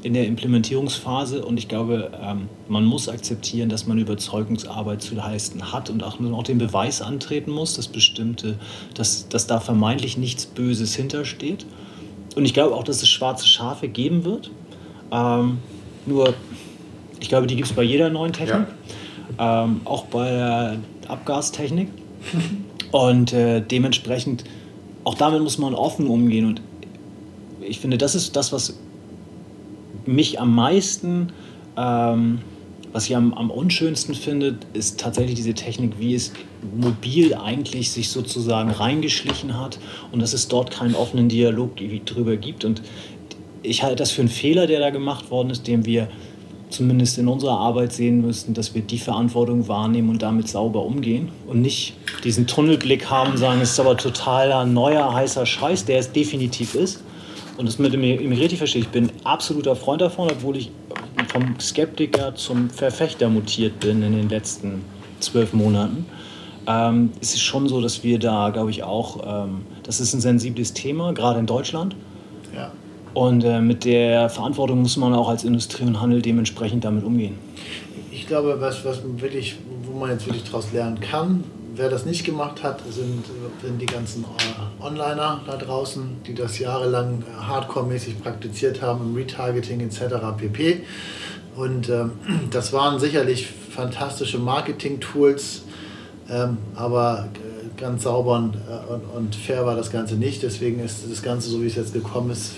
in 0.04 0.14
der 0.14 0.28
Implementierungsphase 0.28 1.44
und 1.44 1.58
ich 1.58 1.68
glaube, 1.68 2.12
ähm, 2.22 2.48
man 2.68 2.86
muss 2.86 3.10
akzeptieren, 3.10 3.70
dass 3.70 3.88
man 3.88 3.98
Überzeugungsarbeit 3.98 5.02
zu 5.02 5.16
leisten 5.16 5.74
hat 5.74 5.90
und 5.90 6.04
auch 6.04 6.20
noch 6.20 6.44
den 6.44 6.60
Beweis 6.60 7.02
antreten 7.02 7.50
muss, 7.50 7.74
dass 7.76 7.88
bestimmte, 7.88 8.60
dass, 8.94 9.28
dass 9.28 9.48
da 9.48 9.60
vermeintlich 9.60 10.18
nichts 10.18 10.46
Böses 10.46 10.96
hintersteht. 10.96 11.66
Und 12.36 12.46
ich 12.46 12.54
glaube 12.54 12.76
auch, 12.76 12.84
dass 12.84 13.02
es 13.02 13.10
schwarze 13.10 13.48
Schafe 13.48 13.88
geben 13.88 14.24
wird. 14.24 14.52
Ähm, 15.12 15.60
nur, 16.06 16.34
ich 17.20 17.30
glaube, 17.30 17.48
die 17.48 17.56
gibt 17.56 17.68
es 17.68 17.76
bei 17.76 17.84
jeder 17.84 18.10
neuen 18.10 18.34
Technik. 18.34 18.68
Ja. 19.38 19.64
Ähm, 19.64 19.82
auch 19.86 20.06
bei 20.06 20.30
der 20.30 20.78
Abgastechnik. 21.08 21.90
Und 22.92 23.34
äh, 23.34 23.62
dementsprechend, 23.62 24.44
auch 25.04 25.16
damit 25.16 25.42
muss 25.42 25.58
man 25.58 25.74
offen 25.74 26.08
umgehen. 26.08 26.46
Und 26.46 26.62
ich 27.62 27.80
finde, 27.80 27.98
das 27.98 28.16
ist 28.16 28.36
das, 28.36 28.52
was 28.52 28.78
mich 30.06 30.40
am 30.40 30.54
meisten 30.54 31.32
ähm, 31.78 32.40
was 32.94 33.10
ich 33.10 33.16
am, 33.16 33.34
am 33.34 33.50
unschönsten 33.50 34.16
finde, 34.16 34.58
ist 34.74 35.00
tatsächlich 35.00 35.36
diese 35.36 35.54
Technik, 35.54 35.94
wie 36.00 36.14
es 36.14 36.34
mobil 36.76 37.34
eigentlich 37.34 37.92
sich 37.92 38.10
sozusagen 38.10 38.70
reingeschlichen 38.72 39.58
hat 39.60 39.80
und 40.12 40.22
dass 40.22 40.34
es 40.34 40.48
dort 40.48 40.72
keinen 40.72 40.96
offenen 40.96 41.30
Dialog 41.30 41.78
drüber 42.06 42.38
gibt. 42.38 42.66
Und 42.66 42.82
ich 43.64 43.84
halte 43.84 43.98
das 43.98 44.12
für 44.12 44.22
einen 44.22 44.30
Fehler, 44.30 44.68
der 44.68 44.80
da 44.80 44.90
gemacht 44.90 45.32
worden 45.32 45.50
ist, 45.52 45.68
den 45.68 45.86
wir 45.86 46.10
zumindest 46.70 47.18
in 47.18 47.28
unserer 47.28 47.58
Arbeit 47.58 47.94
sehen 47.94 48.22
müssten, 48.22 48.54
dass 48.54 48.74
wir 48.74 48.82
die 48.82 48.98
Verantwortung 48.98 49.68
wahrnehmen 49.68 50.10
und 50.10 50.22
damit 50.22 50.48
sauber 50.48 50.84
umgehen 50.86 51.30
und 51.48 51.62
nicht 51.62 51.94
diesen 52.24 52.48
Tunnelblick 52.48 53.10
haben, 53.10 53.38
sagen, 53.38 53.62
es 53.62 53.72
ist 53.72 53.80
aber 53.80 53.98
totaler 53.98 54.66
neuer 54.66 55.14
heißer 55.14 55.46
Scheiß, 55.46 55.86
der 55.86 56.00
es 56.00 56.12
definitiv 56.12 56.76
ist. 56.76 57.04
Und 57.58 57.66
das 57.66 57.78
mit 57.78 57.94
dem 57.94 58.04
Immigrati 58.04 58.56
verstehe 58.56 58.82
ich, 58.82 58.88
bin 58.88 59.12
absoluter 59.24 59.76
Freund 59.76 60.02
davon, 60.02 60.30
obwohl 60.32 60.58
ich 60.58 60.72
vom 61.32 61.60
Skeptiker 61.60 62.36
zum 62.36 62.70
Verfechter 62.70 63.30
mutiert 63.30 63.80
bin 63.80 64.04
in 64.04 64.14
den 64.14 64.30
letzten 64.30 64.84
zwölf 65.20 65.54
Monaten. 65.54 66.06
Ähm, 66.68 67.12
es 67.22 67.34
ist 67.34 67.42
schon 67.42 67.68
so, 67.68 67.82
dass 67.82 68.04
wir 68.04 68.20
da, 68.20 68.50
glaube 68.50 68.70
ich, 68.70 68.84
auch, 68.84 69.46
ähm, 69.46 69.62
das 69.84 70.00
ist 70.00 70.14
ein 70.14 70.22
sensibles 70.22 70.74
Thema, 70.74 71.14
gerade 71.14 71.40
in 71.40 71.46
Deutschland. 71.46 71.96
Ja. 72.56 72.72
Und 73.14 73.44
äh, 73.44 73.62
mit 73.62 73.86
der 73.86 74.30
Verantwortung 74.30 74.82
muss 74.82 74.98
man 74.98 75.14
auch 75.14 75.30
als 75.30 75.44
Industrie 75.44 75.84
und 75.84 76.00
Handel 76.00 76.22
dementsprechend 76.22 76.84
damit 76.84 77.04
umgehen. 77.04 77.36
Ich 78.12 78.28
glaube, 78.28 78.58
was, 78.60 78.84
was 78.86 79.02
wirklich, 79.18 79.56
wo 79.84 79.98
man 79.98 80.12
jetzt 80.12 80.26
wirklich 80.26 80.44
daraus 80.44 80.72
lernen 80.72 81.00
kann, 81.00 81.44
wer 81.74 81.90
das 81.90 82.06
nicht 82.06 82.26
gemacht 82.26 82.64
hat, 82.64 82.82
sind, 82.90 83.26
sind 83.62 83.82
die 83.82 83.86
ganzen 83.86 84.24
äh, 84.24 84.84
Onliner 84.84 85.42
da 85.46 85.58
draußen, 85.58 86.22
die 86.26 86.34
das 86.34 86.60
jahrelang 86.60 87.24
äh, 87.24 87.44
hardcore-mäßig 87.44 88.22
praktiziert 88.22 88.82
haben 88.82 89.02
im 89.02 89.16
Retargeting 89.16 89.82
etc. 89.82 90.16
pp. 90.38 90.84
Und 91.56 91.90
ähm, 91.90 92.12
das 92.52 92.74
waren 92.74 93.00
sicherlich 93.00 93.48
fantastische 93.48 94.38
Marketing-Tools, 94.38 95.64
ähm, 96.30 96.58
aber 96.76 97.30
äh, 97.36 97.51
ganz 97.78 98.04
sauber 98.04 98.38
und, 98.38 98.56
und, 98.90 99.04
und, 99.16 99.36
fair 99.36 99.66
war 99.66 99.76
das 99.76 99.92
Ganze 99.92 100.16
nicht. 100.16 100.44
Deswegen 100.44 100.80
ist 100.80 101.10
das 101.10 101.22
Ganze, 101.22 101.50
so 101.50 101.62
wie 101.62 101.68
es 101.68 101.76
jetzt 101.76 101.94
gekommen 101.94 102.32
ist, 102.32 102.54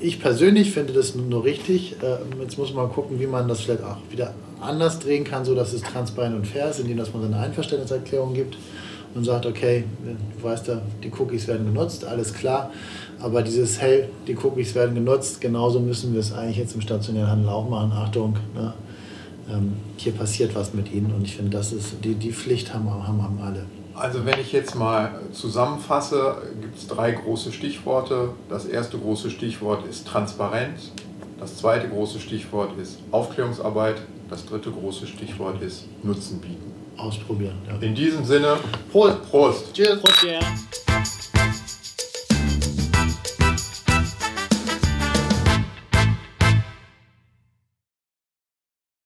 ich 0.00 0.20
persönlich 0.20 0.72
finde 0.72 0.92
das 0.92 1.14
nur 1.14 1.44
richtig. 1.44 1.96
Äh, 2.02 2.40
jetzt 2.40 2.58
muss 2.58 2.72
man 2.72 2.90
gucken, 2.90 3.20
wie 3.20 3.26
man 3.26 3.48
das 3.48 3.60
vielleicht 3.60 3.82
auch 3.84 3.96
wieder 4.10 4.34
anders 4.60 4.98
drehen 4.98 5.24
kann, 5.24 5.44
so 5.44 5.54
dass 5.54 5.72
es 5.72 5.82
transparent 5.82 6.36
und 6.36 6.46
fair 6.46 6.70
ist, 6.70 6.80
indem 6.80 6.96
dass 6.96 7.12
man 7.12 7.24
eine 7.24 7.38
Einverständniserklärung 7.38 8.34
gibt 8.34 8.56
und 9.14 9.24
sagt, 9.24 9.46
okay, 9.46 9.84
du 10.04 10.44
weißt 10.44 10.68
ja, 10.68 10.80
die 11.02 11.10
Cookies 11.18 11.46
werden 11.46 11.66
genutzt, 11.66 12.04
alles 12.04 12.32
klar. 12.32 12.70
Aber 13.20 13.42
dieses, 13.42 13.80
hey, 13.80 14.04
die 14.26 14.36
Cookies 14.36 14.74
werden 14.74 14.94
genutzt, 14.94 15.40
genauso 15.40 15.80
müssen 15.80 16.12
wir 16.12 16.20
es 16.20 16.32
eigentlich 16.32 16.58
jetzt 16.58 16.74
im 16.74 16.80
stationären 16.80 17.30
Handel 17.30 17.48
auch 17.50 17.68
machen. 17.68 17.92
Achtung, 17.92 18.36
ne? 18.54 18.72
ähm, 19.50 19.74
hier 19.96 20.12
passiert 20.12 20.54
was 20.54 20.74
mit 20.74 20.92
ihnen. 20.92 21.12
Und 21.12 21.24
ich 21.24 21.36
finde, 21.36 21.50
das 21.50 21.72
ist 21.72 21.96
die, 22.02 22.14
die 22.14 22.32
Pflicht 22.32 22.72
haben, 22.74 22.90
haben, 22.90 23.22
haben 23.22 23.38
alle. 23.40 23.64
Also 23.94 24.24
wenn 24.24 24.40
ich 24.40 24.52
jetzt 24.52 24.74
mal 24.74 25.20
zusammenfasse, 25.32 26.36
gibt 26.60 26.78
es 26.78 26.86
drei 26.86 27.12
große 27.12 27.52
Stichworte. 27.52 28.30
Das 28.48 28.64
erste 28.64 28.98
große 28.98 29.30
Stichwort 29.30 29.86
ist 29.86 30.06
Transparenz. 30.06 30.92
Das 31.38 31.56
zweite 31.58 31.88
große 31.88 32.20
Stichwort 32.20 32.78
ist 32.78 32.98
Aufklärungsarbeit. 33.10 33.96
Das 34.30 34.46
dritte 34.46 34.70
große 34.70 35.06
Stichwort 35.06 35.60
ist 35.60 35.84
Nutzen 36.02 36.40
bieten. 36.40 36.72
Ausprobieren. 36.96 37.56
Ja. 37.68 37.76
In 37.86 37.94
diesem 37.94 38.24
Sinne, 38.24 38.56
Prost. 38.90 39.22
Prost. 39.30 39.74
Cheers. 39.74 40.00
Prost, 40.00 40.24
yeah. 40.24 40.40